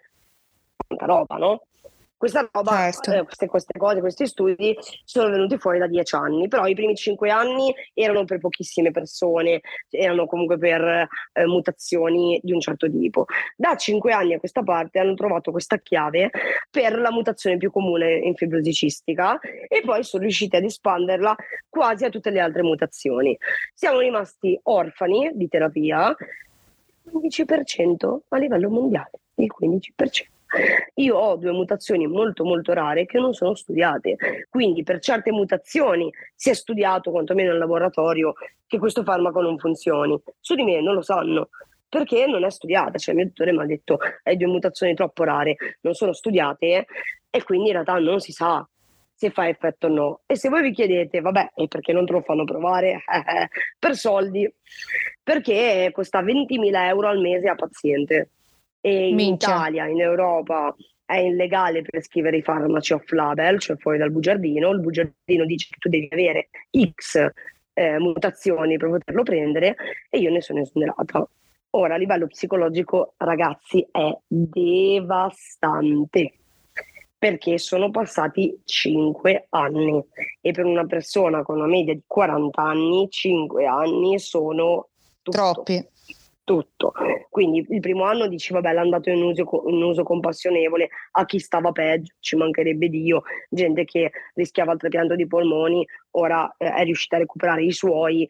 [0.86, 1.62] tanta roba, no?
[2.16, 3.12] Questa roba, certo.
[3.12, 6.94] eh, queste, queste, cose, questi studi sono venuti fuori da dieci anni, però i primi
[6.94, 13.26] cinque anni erano per pochissime persone, erano comunque per eh, mutazioni di un certo tipo.
[13.56, 16.30] Da cinque anni a questa parte hanno trovato questa chiave
[16.70, 21.34] per la mutazione più comune in fibrosi cistica e poi sono riusciti ad espanderla
[21.68, 23.36] quasi a tutte le altre mutazioni.
[23.74, 26.14] Siamo rimasti orfani di terapia,
[27.12, 30.33] 15% a livello mondiale, il 15%.
[30.94, 36.12] Io ho due mutazioni molto molto rare che non sono studiate, quindi per certe mutazioni
[36.34, 38.34] si è studiato quantomeno in laboratorio
[38.66, 40.20] che questo farmaco non funzioni.
[40.40, 41.48] Su di me non lo sanno
[41.88, 45.22] perché non è studiata, cioè il mio dottore mi ha detto hai due mutazioni troppo
[45.24, 46.86] rare, non sono studiate
[47.30, 48.66] e quindi in realtà non si sa
[49.16, 50.20] se fa effetto o no.
[50.26, 53.04] E se voi vi chiedete, vabbè, perché non te lo fanno provare?
[53.78, 54.52] per soldi,
[55.22, 58.30] perché costa 20.000 euro al mese a paziente
[58.86, 59.48] e in Minchia.
[59.48, 64.68] Italia, in Europa è illegale prescrivere i farmaci off label, cioè fuori dal bugiardino.
[64.72, 66.50] Il bugiardino dice che tu devi avere
[66.92, 67.26] X
[67.72, 69.76] eh, mutazioni per poterlo prendere
[70.10, 71.26] e io ne sono esonerata.
[71.70, 75.54] Ora, a livello psicologico, ragazzi, è devastante
[77.16, 80.04] perché sono passati 5 anni
[80.42, 84.88] e per una persona con una media di 40 anni, 5 anni sono
[85.22, 85.38] tutto.
[85.38, 85.92] troppi
[86.44, 86.92] tutto.
[87.30, 91.38] Quindi il primo anno dici, vabbè, l'ha andato in uso, in uso compassionevole a chi
[91.38, 96.84] stava peggio, ci mancherebbe Dio, gente che rischiava il trapianto di polmoni, ora eh, è
[96.84, 98.28] riuscita a recuperare i suoi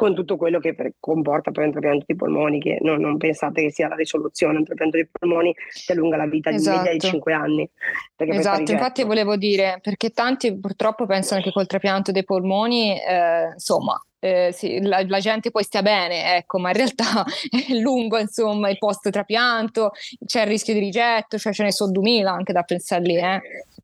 [0.00, 3.60] con tutto quello che per, comporta poi un trapianto di polmoni, che non, non, pensate
[3.60, 6.70] che sia la risoluzione, un trapianto di polmoni ti allunga la vita esatto.
[6.70, 7.70] di media di 5 anni.
[8.16, 14.02] Esatto, infatti volevo dire, perché tanti purtroppo pensano che col trapianto dei polmoni, eh, insomma,
[14.20, 17.22] eh, sì, la, la, gente poi stia bene, ecco, ma in realtà
[17.68, 19.90] è lungo, insomma, il post trapianto,
[20.24, 23.40] c'è il rischio di rigetto, cioè ce ne sono 2000 anche da pensare lì, eh.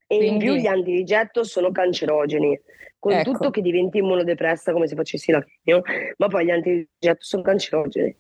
[0.07, 0.29] E Quindi...
[0.29, 2.59] in più gli antirigetto sono cancerogeni,
[3.07, 3.31] con ecco.
[3.31, 5.83] tutto che diventi immunodepressa come se facessi la chimio,
[6.17, 8.17] ma poi gli antirigetto sono cancerogeni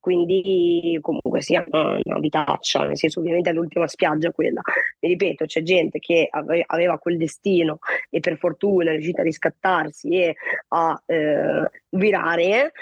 [0.00, 4.62] quindi comunque sia una, una vitaccia, nel senso ovviamente è l'ultima spiaggia quella.
[5.00, 9.24] Mi ripeto, c'è gente che ave, aveva quel destino e per fortuna è riuscita a
[9.24, 10.36] riscattarsi e
[10.68, 12.72] a eh, virare,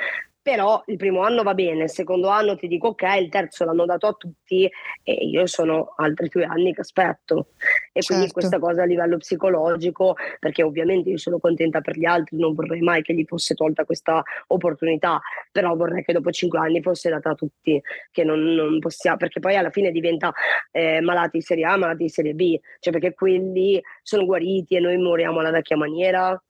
[0.49, 3.85] però il primo anno va bene, il secondo anno ti dico ok, il terzo l'hanno
[3.85, 4.67] dato a tutti
[5.03, 7.49] e io sono altri due anni che aspetto.
[7.93, 8.15] E certo.
[8.15, 12.55] quindi questa cosa a livello psicologico, perché ovviamente io sono contenta per gli altri, non
[12.55, 15.21] vorrei mai che gli fosse tolta questa opportunità,
[15.53, 17.79] però vorrei che dopo cinque anni fosse data a tutti,
[18.11, 20.33] che non, non possiamo, perché poi alla fine diventa
[20.71, 24.81] eh, malati di serie A, malati di serie B, cioè perché quelli sono guariti e
[24.81, 26.43] noi moriamo alla vecchia maniera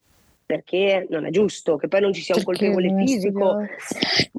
[0.48, 3.66] perché non è giusto che poi non ci sia un perché colpevole fisico.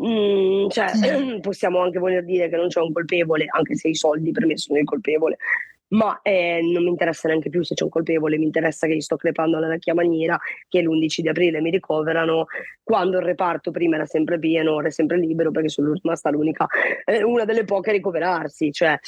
[0.04, 0.88] Mm, cioè,
[1.40, 4.58] possiamo anche voler dire che non c'è un colpevole, anche se i soldi per me
[4.58, 5.38] sono il colpevole.
[5.90, 9.02] Ma eh, non mi interessa neanche più se c'è un colpevole, mi interessa che gli
[9.02, 10.36] sto crepando alla vecchia maniera,
[10.68, 12.48] che l'11 di aprile mi ricoverano,
[12.84, 16.66] quando il reparto prima era sempre pieno, ora è sempre libero perché sono rimasta l'unica,
[17.06, 18.72] eh, una delle poche a ricoverarsi.
[18.72, 19.00] Cioè,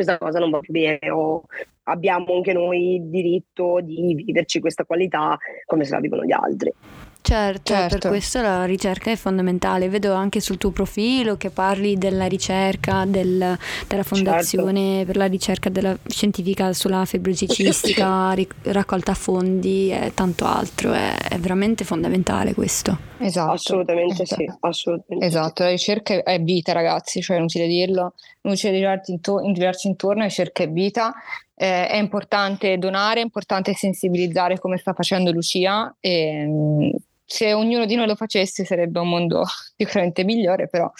[0.00, 1.44] questa cosa non va più bene o
[1.84, 5.36] abbiamo anche noi il diritto di viverci questa qualità
[5.66, 6.72] come se la vivono gli altri.
[7.22, 9.88] Certo, certo, per questo la ricerca è fondamentale.
[9.88, 13.56] Vedo anche sul tuo profilo che parli della ricerca del, della
[13.86, 14.02] certo.
[14.02, 15.06] Fondazione certo.
[15.06, 20.92] per la ricerca della, scientifica sulla fibrosi cistica, raccolta fondi e tanto altro.
[20.92, 22.98] È, è, veramente fondamentale questo.
[23.18, 23.52] Esatto.
[23.52, 24.42] Assolutamente esatto.
[24.42, 28.66] sì, assolutamente Esatto, la ricerca è vita ragazzi, cioè non si deve dirlo, non ci
[28.66, 31.14] deve girarci intorno, intorno, la ricerca è vita
[31.62, 36.90] eh, è importante donare, è importante sensibilizzare come sta facendo Lucia e,
[37.32, 39.44] se ognuno di noi lo facesse sarebbe un mondo
[39.76, 40.90] sicuramente migliore, però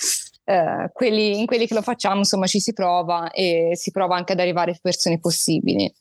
[0.44, 4.32] eh, quelli, in quelli che lo facciamo insomma ci si prova e si prova anche
[4.32, 5.92] ad arrivare più persone possibili.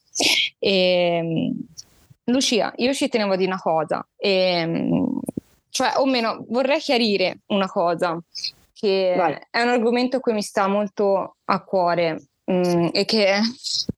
[0.60, 1.54] E, ehm,
[2.26, 5.20] Lucia, io ci tenevo dire una cosa, e, ehm,
[5.72, 8.22] cioè, o meno vorrei chiarire una cosa,
[8.74, 9.36] che Vai.
[9.50, 13.34] è un argomento a cui mi sta molto a cuore mh, mm, e che,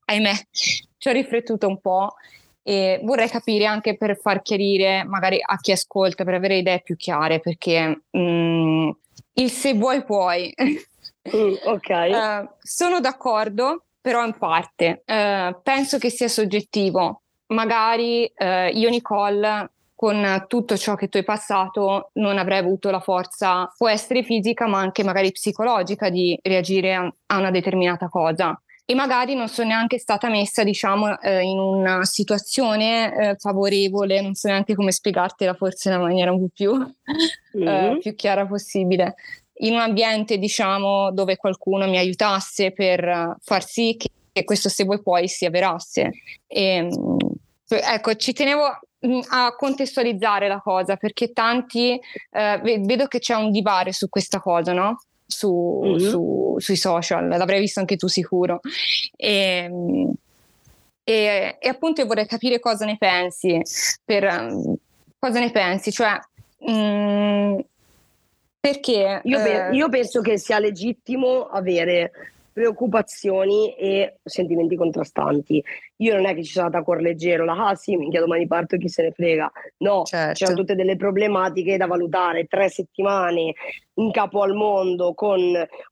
[0.06, 2.14] ahimè, ci ho riflettuto un po'
[2.64, 6.96] e vorrei capire anche per far chiarire magari a chi ascolta, per avere idee più
[6.96, 8.90] chiare, perché mh, mm,
[9.34, 10.54] il se vuoi puoi.
[11.36, 11.90] Mm, ok.
[11.90, 15.04] Uh, sono d'accordo, però in parte.
[15.06, 17.22] Uh, penso che sia soggettivo.
[17.48, 23.00] Magari uh, io, Nicole, con tutto ciò che tu hai passato, non avrei avuto la
[23.02, 28.60] forza, può essere fisica, ma anche magari psicologica, di reagire a, a una determinata cosa
[28.86, 34.34] e magari non sono neanche stata messa, diciamo, eh, in una situazione eh, favorevole, non
[34.34, 37.68] so neanche come spiegartela, forse in una maniera un po' più, mm-hmm.
[37.68, 39.16] eh, più chiara possibile.
[39.62, 44.84] In un ambiente, diciamo, dove qualcuno mi aiutasse per far sì che, che questo se
[44.84, 46.12] vuoi puoi si avverasse.
[46.48, 47.18] E, mm,
[47.68, 52.00] ecco, ci tenevo mm, a contestualizzare la cosa perché tanti
[52.32, 54.98] eh, vedo che c'è un divario su questa cosa, no?
[55.32, 56.10] Su, mm-hmm.
[56.10, 58.60] su, sui social, l'avrai visto anche tu sicuro.
[59.16, 60.14] E, ehm,
[61.04, 63.60] e, e, appunto io vorrei capire cosa ne pensi,
[64.06, 64.26] per,
[65.18, 66.20] cosa ne pensi, cioè
[66.60, 67.60] mh, mm,
[68.60, 69.22] perché...
[69.24, 72.12] Io, eh, io penso che sia legittimo avere
[72.54, 75.64] preoccupazioni e sentimenti contrastanti.
[76.02, 78.48] Io non è che ci sono andata a cuor leggero, la ah sì, minchia domani
[78.48, 79.52] parto chi se ne frega.
[79.78, 80.34] No, certo.
[80.34, 83.54] c'erano tutte delle problematiche da valutare, tre settimane
[83.96, 85.40] in capo al mondo con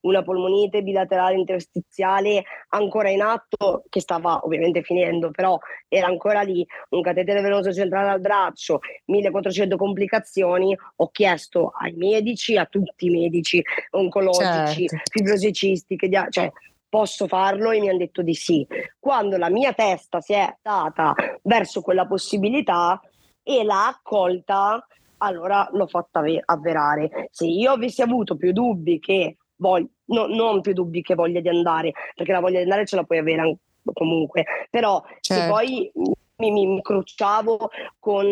[0.01, 6.65] una polmonite bilaterale interstiziale ancora in atto, che stava ovviamente finendo, però era ancora lì,
[6.89, 13.09] un catetere venoso centrale al braccio, 1400 complicazioni, ho chiesto ai medici, a tutti i
[13.11, 15.11] medici oncologici, certo.
[15.11, 15.97] fibrosicisti,
[16.29, 16.51] cioè
[16.89, 18.65] posso farlo e mi hanno detto di sì.
[18.99, 22.99] Quando la mia testa si è data verso quella possibilità
[23.43, 24.85] e l'ha accolta,
[25.17, 27.29] allora l'ho fatta avverare.
[27.31, 31.49] Se io avessi avuto più dubbi che voglio, no, non più dubbi che voglia di
[31.49, 33.57] andare, perché la voglia di andare ce la puoi avere
[33.93, 35.43] comunque, però certo.
[35.43, 35.91] se poi
[36.39, 38.27] mi, mi, crucciavo con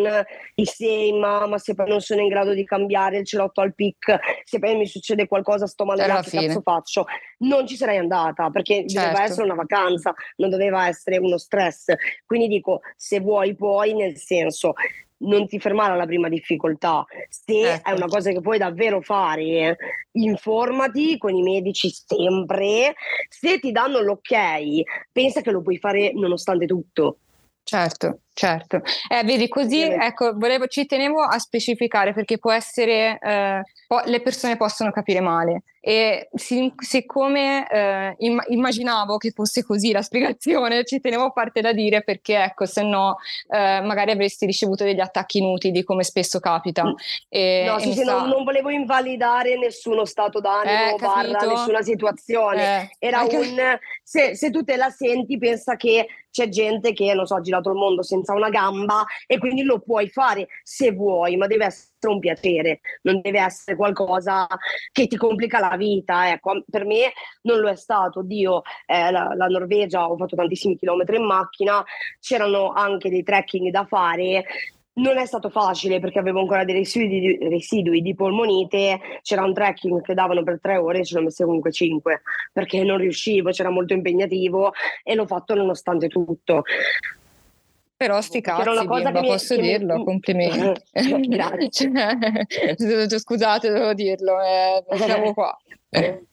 [0.56, 4.17] il sei ma se poi non sono in grado di cambiare il celotto al pic,
[4.43, 6.48] se poi mi succede qualcosa sto male, che fine.
[6.48, 7.06] cazzo faccio?
[7.39, 9.08] Non ci sarei andata perché certo.
[9.08, 11.93] doveva essere una vacanza, non doveva essere uno stress.
[12.26, 14.74] Quindi dico, se vuoi puoi, nel senso
[15.20, 17.06] non ti fermare alla prima difficoltà.
[17.30, 17.89] Se ecco.
[17.89, 19.78] è una cosa che puoi davvero fare,
[20.12, 22.93] informati con i medici sempre.
[23.30, 24.36] Se ti danno l'ok,
[25.12, 27.20] pensa che lo puoi fare nonostante tutto.
[27.69, 28.82] Certo, certo.
[29.10, 34.21] Eh, vedi, così, ecco, volevo, ci tenevo a specificare perché può essere, eh, po- le
[34.21, 40.84] persone possono capire male e si, siccome eh, im- immaginavo che fosse così la spiegazione,
[40.84, 43.15] ci tenevo a parte da dire perché ecco, se no
[43.50, 46.84] eh, magari avresti ricevuto degli attacchi inutili come spesso capita.
[46.84, 46.93] Mm.
[47.30, 48.19] E, no, e sì, sì, sta...
[48.19, 52.91] non, non, volevo invalidare nessuno stato d'animo, eh, barra nessuna situazione.
[53.00, 53.38] Eh, Era anche...
[53.38, 53.80] un...
[54.04, 56.06] Se, se tu te la senti, pensa che
[56.38, 59.80] c'è gente che, non so, ha girato il mondo senza una gamba e quindi lo
[59.80, 64.48] puoi fare se vuoi, ma deve essere un piacere, non deve essere qualcosa
[64.92, 66.30] che ti complica la vita.
[66.30, 67.12] Ecco, per me
[67.44, 68.22] non lo è stato.
[68.22, 71.84] Dio, eh, la, la, Norvegia, ho fatto tantissimi chilometri in macchina,
[72.20, 74.46] c'erano anche dei trekking da fare.
[74.98, 80.02] Non è stato facile perché avevo ancora dei residui, residui di polmonite, c'era un trekking
[80.02, 83.70] che davano per tre ore, ce ne ho messe comunque cinque perché non riuscivo, c'era
[83.70, 86.63] molto impegnativo e l'ho fatto nonostante tutto.
[87.97, 90.03] Però sti cazzi, bimba, mi, posso dirlo, mi...
[90.03, 90.81] complimenti.
[91.27, 91.91] Grazie.
[92.77, 95.57] Cioè, scusate, devo dirlo, eh, siamo qua.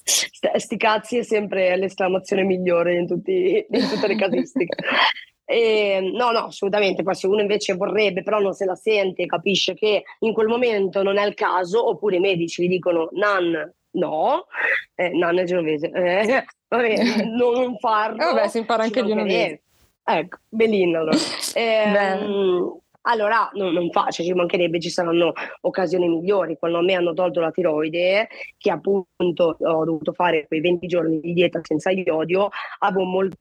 [0.03, 4.77] Sti cazzi è sempre l'esclamazione migliore in, tutti, in tutte le casistiche.
[5.46, 7.03] E, no, no, assolutamente.
[7.03, 11.02] Poi se uno invece vorrebbe, però non se la sente, capisce che in quel momento
[11.02, 14.46] non è il caso, oppure i medici gli dicono nan, no,
[14.94, 18.23] eh, nan è genovese, eh, vabbè, non farlo.
[18.23, 19.63] Eh, vabbè, si impara anche il genovese.
[20.05, 21.17] Ecco, bellino allora.
[21.57, 25.33] Ehm, allora non, non faccio, ci mancherebbe, ci saranno
[25.63, 26.57] occasioni migliori.
[26.59, 28.29] Quando a me hanno tolto la tiroide,
[28.59, 32.48] che appunto ho dovuto fare quei 20 giorni di dieta senza iodio,
[32.81, 33.37] avevo molto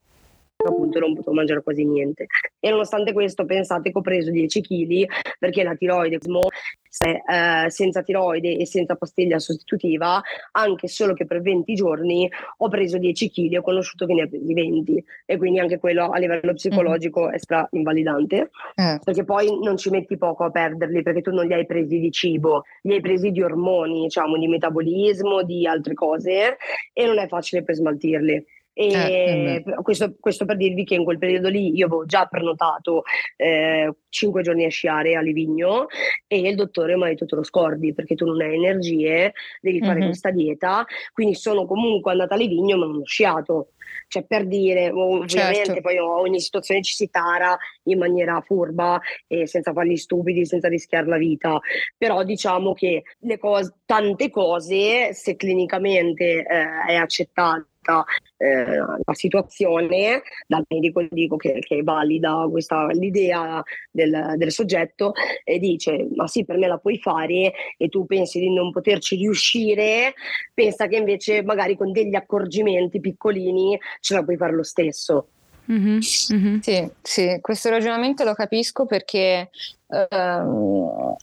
[0.68, 2.28] appunto non potevo mangiare quasi niente.
[2.60, 5.06] E nonostante questo pensate che ho preso 10 kg
[5.40, 6.20] perché la tiroide
[7.00, 12.98] eh, senza tiroide e senza pastiglia sostitutiva, anche solo che per 20 giorni ho preso
[12.98, 16.54] 10 kg, ho conosciuto che ne ha presi 20 e quindi anche quello a livello
[16.54, 17.32] psicologico mm.
[17.32, 19.00] è stra invalidante eh.
[19.04, 22.12] perché poi non ci metti poco a perderli perché tu non li hai presi di
[22.12, 26.58] cibo, li hai presi di ormoni, diciamo, di metabolismo, di altre cose
[26.94, 28.46] e non è facile per smaltirli.
[28.74, 33.04] E eh, questo, questo, per dirvi che in quel periodo lì io avevo già prenotato
[33.38, 35.86] eh, 5 giorni a sciare a Livigno
[36.28, 39.80] e il dottore mi ha detto te lo scordi perché tu non hai energie, devi
[39.80, 40.08] fare mm-hmm.
[40.08, 40.86] questa dieta.
[41.12, 43.74] Quindi sono comunque andata a Livigno ma non ho sciato.
[44.08, 45.82] Cioè per dire, ovviamente certo.
[45.82, 51.08] poi ogni situazione ci si tara in maniera furba e senza farli stupidi, senza rischiare
[51.08, 51.60] la vita.
[51.98, 57.68] Però diciamo che le cose, tante cose, se clinicamente eh, è accettato
[58.38, 63.62] eh, la situazione, dal medico dico che, che è valida questa, l'idea
[63.92, 65.14] del, del, soggetto
[65.44, 69.16] e dice ma sì per me la puoi fare e tu pensi di non poterci
[69.16, 70.14] riuscire,
[70.54, 75.28] pensa che invece magari con degli accorgimenti piccolini ce la puoi fare lo stesso.
[75.72, 76.00] Mm-hmm.
[76.34, 76.60] Mm-hmm.
[76.60, 79.50] Sì, sì, questo ragionamento lo capisco perché
[79.88, 81.16] uh,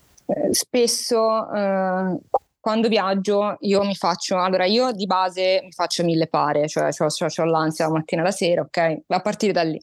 [0.51, 2.21] spesso uh,
[2.61, 7.45] quando viaggio io mi faccio, allora io di base mi faccio mille pare, cioè ho
[7.45, 8.99] l'ansia la mattina e la sera, ok?
[9.09, 9.81] A partire da lì.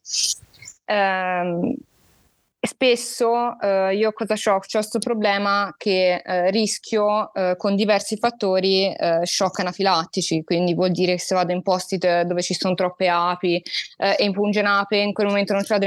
[0.86, 1.74] Ehm,
[2.60, 4.56] spesso eh, io cosa ho?
[4.56, 10.92] Ho questo problema che eh, rischio eh, con diversi fattori eh, shock anafilattici, quindi vuol
[10.92, 13.62] dire che se vado in posti dove ci sono troppe api
[13.98, 15.80] eh, e in pungenape in quel momento non c'è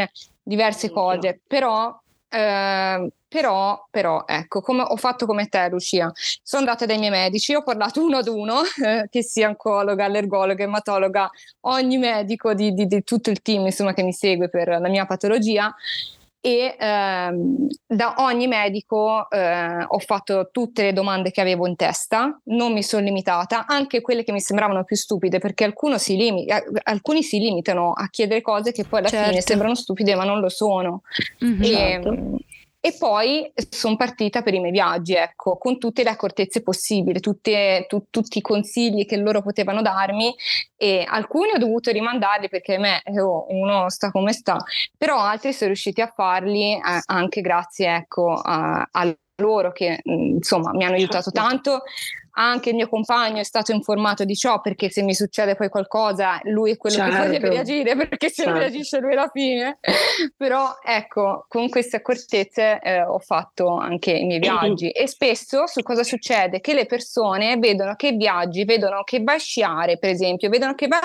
[0.42, 1.96] diverse cose, però
[2.30, 6.10] eh, però, però, ecco, come ho fatto come te, Lucia.
[6.14, 10.62] Sono andata dai miei medici, ho parlato uno ad uno, eh, che sia oncologa, allergologa,
[10.62, 11.30] ematologa,
[11.62, 15.06] ogni medico di, di, di, tutto il team insomma, che mi segue per la mia
[15.06, 15.74] patologia.
[16.42, 22.40] E ehm, da ogni medico eh, ho fatto tutte le domande che avevo in testa,
[22.44, 26.64] non mi sono limitata, anche quelle che mi sembravano più stupide, perché si limi- eh,
[26.84, 29.28] alcuni si limitano a chiedere cose che poi alla certo.
[29.28, 31.02] fine sembrano stupide, ma non lo sono.
[31.44, 31.62] Mm-hmm.
[31.62, 32.16] E, certo.
[32.82, 37.84] E poi sono partita per i miei viaggi, ecco, con tutte le accortezze possibili, tutte,
[37.86, 40.34] tu, tutti i consigli che loro potevano darmi
[40.76, 44.56] e alcuni ho dovuto rimandarli perché me, oh, uno sta come sta,
[44.96, 50.72] però altri sono riusciti a farli eh, anche grazie, ecco, a, a loro che insomma
[50.72, 51.40] mi hanno aiutato certo.
[51.40, 51.82] tanto
[52.32, 56.40] anche il mio compagno è stato informato di ciò perché se mi succede poi qualcosa
[56.44, 57.12] lui è quello certo.
[57.12, 58.50] che poi deve reagire perché se certo.
[58.50, 59.78] non reagisce lui è la fine
[60.36, 65.82] però ecco con queste accortezze eh, ho fatto anche i miei viaggi e spesso su
[65.82, 70.48] cosa succede che le persone vedono che viaggi vedono che vai a sciare per esempio
[70.48, 71.00] vedono che vai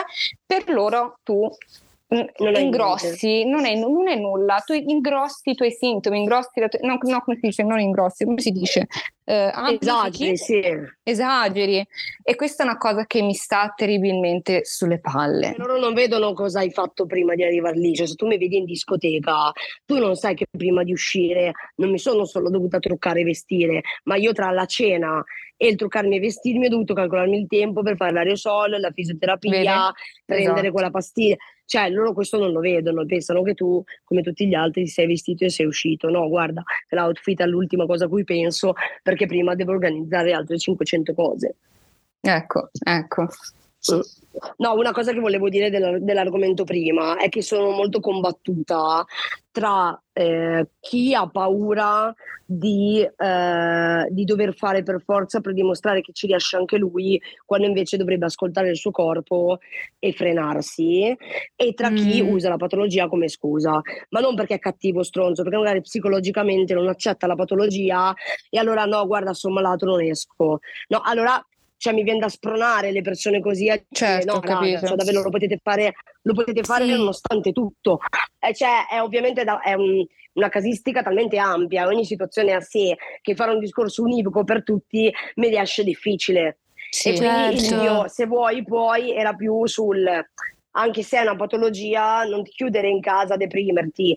[0.45, 1.49] per loro tu
[2.07, 6.79] non ingrossi, non è, non è, nulla, tu ingrossi i tuoi sintomi, ingrossi la tua,
[6.83, 8.87] no, no, come si dice, non ingrossi, come si dice?
[9.23, 10.61] Eh, esageri, sì.
[11.01, 11.83] Esageri.
[12.21, 15.55] E questa è una cosa che mi sta terribilmente sulle palle.
[15.57, 18.57] Loro non vedono cosa hai fatto prima di arrivare lì, cioè se tu mi vedi
[18.57, 19.51] in discoteca,
[19.83, 23.81] tu non sai che prima di uscire non mi sono solo dovuta truccare e vestire,
[24.03, 25.23] ma io tra la cena
[25.57, 29.51] e il truccarmi e vestirmi ho dovuto calcolarmi il tempo per fare l'aerosol, la fisioterapia,
[29.51, 29.73] Vede?
[30.25, 30.71] prendere esatto.
[30.71, 31.35] quella pastiglia.
[31.65, 35.07] Cioè, loro questo non lo vedono, pensano che tu, come tutti gli altri, ti sei
[35.07, 36.09] vestito e sei uscito.
[36.09, 41.13] No, guarda, l'outfit è l'ultima cosa a cui penso perché prima devo organizzare altre 500
[41.13, 41.55] cose.
[42.21, 43.27] Ecco, ecco.
[44.57, 49.05] No, una cosa che volevo dire dell'argomento prima è che sono molto combattuta
[49.51, 52.13] tra eh, chi ha paura
[52.45, 57.65] di, eh, di, dover fare per forza per dimostrare che ci riesce anche lui, quando
[57.65, 59.59] invece dovrebbe ascoltare il suo corpo
[59.97, 61.15] e frenarsi,
[61.55, 61.95] e tra mm.
[61.95, 63.79] chi usa la patologia come scusa,
[64.09, 68.13] ma non perché è cattivo stronzo, perché magari psicologicamente non accetta la patologia
[68.49, 70.59] e allora no, guarda, sono malato, non esco.
[70.89, 71.41] No, allora
[71.85, 75.29] cioè mi viene da spronare le persone così a certo, no, raga, cioè, davvero lo
[75.29, 76.91] potete fare, lo potete fare sì.
[76.91, 77.99] nonostante tutto.
[78.39, 82.97] Eh, cioè, è ovviamente da, è un, una casistica talmente ampia, ogni situazione a sé,
[83.21, 86.57] che fare un discorso univoco per tutti mi riesce difficile.
[86.89, 87.75] Sì, e quindi certo.
[87.75, 90.25] il mio, se vuoi, poi era più sul
[90.77, 94.13] anche se è una patologia, non ti chiudere in casa, deprimerti,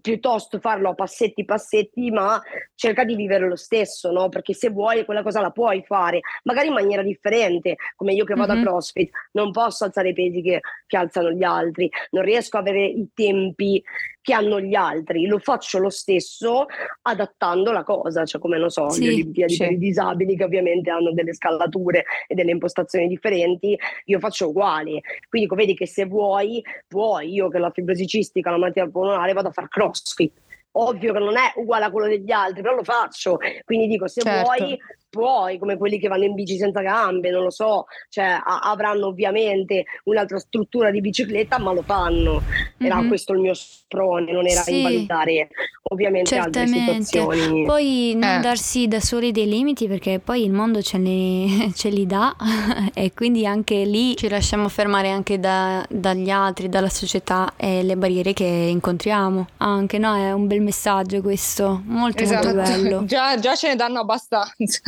[0.00, 2.40] piuttosto farlo a passetti passetti, ma
[2.74, 4.28] cerca di vivere lo stesso, no?
[4.28, 8.34] Perché se vuoi quella cosa la puoi fare, magari in maniera differente, come io che
[8.34, 8.62] vado mm-hmm.
[8.62, 12.60] a CrossFit, non posso alzare i pesi che, che alzano gli altri, non riesco a
[12.60, 13.82] avere i tempi
[14.28, 16.66] che hanno gli altri, lo faccio lo stesso
[17.00, 19.58] adattando la cosa, cioè come non so, sì, le Olimpiadi sì.
[19.60, 23.74] per i disabili che ovviamente hanno delle scalature e delle impostazioni differenti,
[24.04, 25.00] io faccio uguali.
[25.30, 29.48] Quindi vedi che se vuoi, vuoi, io che la fibrosi cistica, la malattia polmonare, vado
[29.48, 30.32] a fare crossfit
[30.72, 33.38] ovvio che non è uguale a quello degli altri, però lo faccio.
[33.64, 34.42] Quindi dico, se certo.
[34.42, 34.78] vuoi
[35.10, 39.06] puoi, come quelli che vanno in bici senza gambe, non lo so, cioè a- avranno
[39.06, 42.42] ovviamente un'altra struttura di bicicletta, ma lo fanno.
[42.78, 43.08] Era mm-hmm.
[43.08, 44.76] questo il mio sprone, non era sì.
[44.76, 45.48] invalidare
[45.90, 46.78] ovviamente Certamente.
[46.78, 47.64] altre situazioni.
[47.64, 48.40] Poi non eh.
[48.40, 52.34] darsi da soli dei limiti perché poi il mondo ce li, ce li dà
[52.94, 57.96] e quindi anche lì ci lasciamo fermare anche da, dagli altri, dalla società e le
[57.96, 59.46] barriere che incontriamo.
[59.58, 62.54] Anche no, è un bel messaggio questo, molto esatto.
[62.54, 63.04] molto bello.
[63.06, 64.80] già, già ce ne danno abbastanza.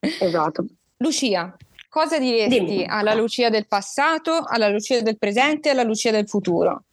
[0.00, 0.64] Esatto.
[0.98, 1.56] Lucia,
[1.88, 2.86] cosa diresti Dimmi.
[2.86, 6.84] alla Lucia del passato, alla Lucia del presente e alla Lucia del futuro?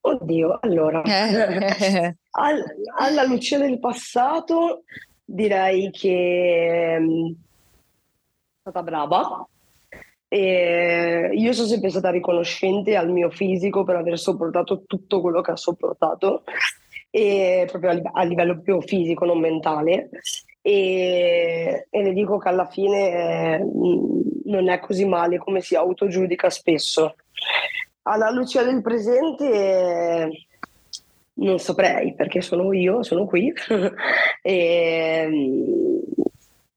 [0.00, 1.02] Oddio, allora.
[2.34, 2.64] All,
[2.98, 4.82] alla Lucia del passato
[5.24, 9.46] direi che mm, è stata brava.
[10.28, 15.50] E io sono sempre stata riconoscente al mio fisico per aver sopportato tutto quello che
[15.50, 16.44] ha sopportato,
[17.10, 20.08] e proprio a, a livello più fisico, non mentale
[20.62, 23.58] e, e, le dico che alla fine eh,
[24.44, 27.16] non è così male come si autogiudica spesso.
[28.02, 30.46] Alla luce del presente
[31.34, 33.52] non saprei perché sono io, sono qui
[34.42, 35.28] e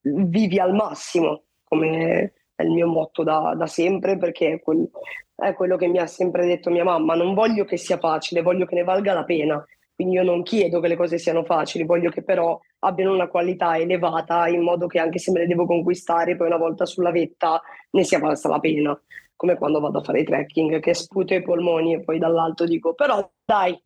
[0.02, 4.90] vivi al massimo come è il mio motto da, da sempre perché è, quel,
[5.36, 8.66] è quello che mi ha sempre detto mia mamma, non voglio che sia facile, voglio
[8.66, 9.64] che ne valga la pena
[9.96, 13.78] quindi io non chiedo che le cose siano facili, voglio che però abbiano una qualità
[13.78, 17.62] elevata in modo che anche se me le devo conquistare, poi una volta sulla vetta
[17.92, 19.00] ne sia valsa la pena.
[19.38, 22.94] Come quando vado a fare i trekking, che sputo i polmoni e poi dall'alto dico,
[22.94, 23.78] però dai,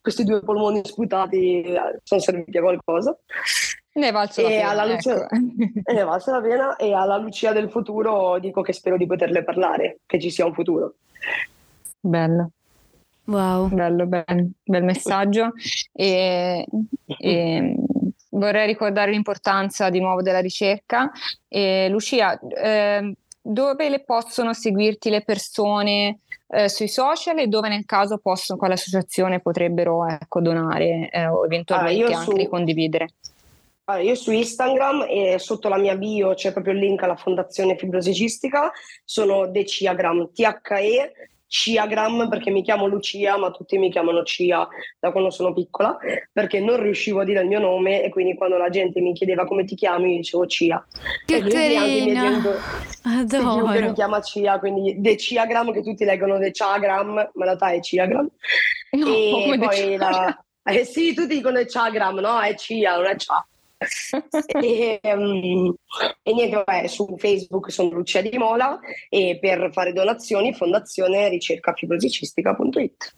[0.00, 3.16] questi due polmoni sputati eh, sono serviti a qualcosa.
[3.94, 4.84] Ne valso la pena.
[4.84, 5.26] Luce, ecco.
[5.92, 10.00] ne valso la pena e alla lucia del futuro dico che spero di poterle parlare,
[10.06, 10.94] che ci sia un futuro.
[12.00, 12.50] Bello.
[13.26, 13.68] Wow.
[13.68, 15.52] Bello, bel, bel messaggio.
[15.92, 16.66] E,
[17.18, 17.74] e,
[18.30, 21.10] vorrei ricordare l'importanza di nuovo della ricerca.
[21.48, 27.84] E, Lucia, eh, dove le possono seguirti le persone eh, sui social e dove nel
[27.84, 32.36] caso possono con l'associazione potrebbero ecco, donare eh, o eventualmente ah, anche su...
[32.36, 33.08] ricondividere?
[33.88, 37.76] Allora, io su Instagram e sotto la mia bio c'è proprio il link alla Fondazione
[37.76, 38.72] Fibrosi Cistica,
[39.04, 41.12] sono Deciagram, THE
[41.48, 44.66] Ciagram perché mi chiamo Lucia, ma tutti mi chiamano Cia
[44.98, 45.96] da quando sono piccola,
[46.32, 49.46] perché non riuscivo a dire il mio nome e quindi quando la gente mi chiedeva
[49.46, 50.84] come ti chiami, io dicevo Cia.
[51.24, 52.42] Che carina!
[53.02, 53.66] Adoro!
[53.66, 57.80] mi chiama Cia, quindi De Ciagram, che tutti leggono De Ciagram, ma in realtà è
[57.80, 58.28] Ciagram.
[58.92, 60.40] No, e poi la...
[60.68, 62.40] Eh sì, tutti dicono Ciagram, no?
[62.40, 63.46] È Cia, non è Cia
[64.62, 65.74] e, um,
[66.22, 73.14] e, niente, vabbè, su Facebook sono Lucia Di Mola e per fare donazioni fondazione ricercafibrosicistica.it.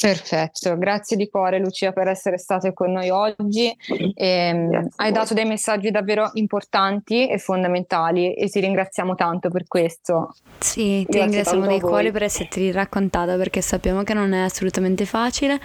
[0.00, 3.76] Perfetto, grazie di cuore Lucia per essere stata con noi oggi.
[4.14, 10.36] E, hai dato dei messaggi davvero importanti e fondamentali e ti ringraziamo tanto per questo.
[10.58, 15.04] Sì, ti grazie ringraziamo di cuore per esserti raccontata perché sappiamo che non è assolutamente
[15.04, 15.58] facile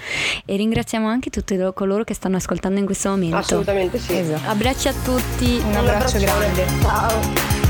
[0.45, 3.35] e ringraziamo anche tutti coloro che stanno ascoltando in questo momento.
[3.35, 4.17] Assolutamente sì.
[4.17, 4.49] Esatto.
[4.49, 5.57] Abbracci a tutti.
[5.57, 6.65] Un, Un abbraccio grande.
[6.81, 7.62] Ciao.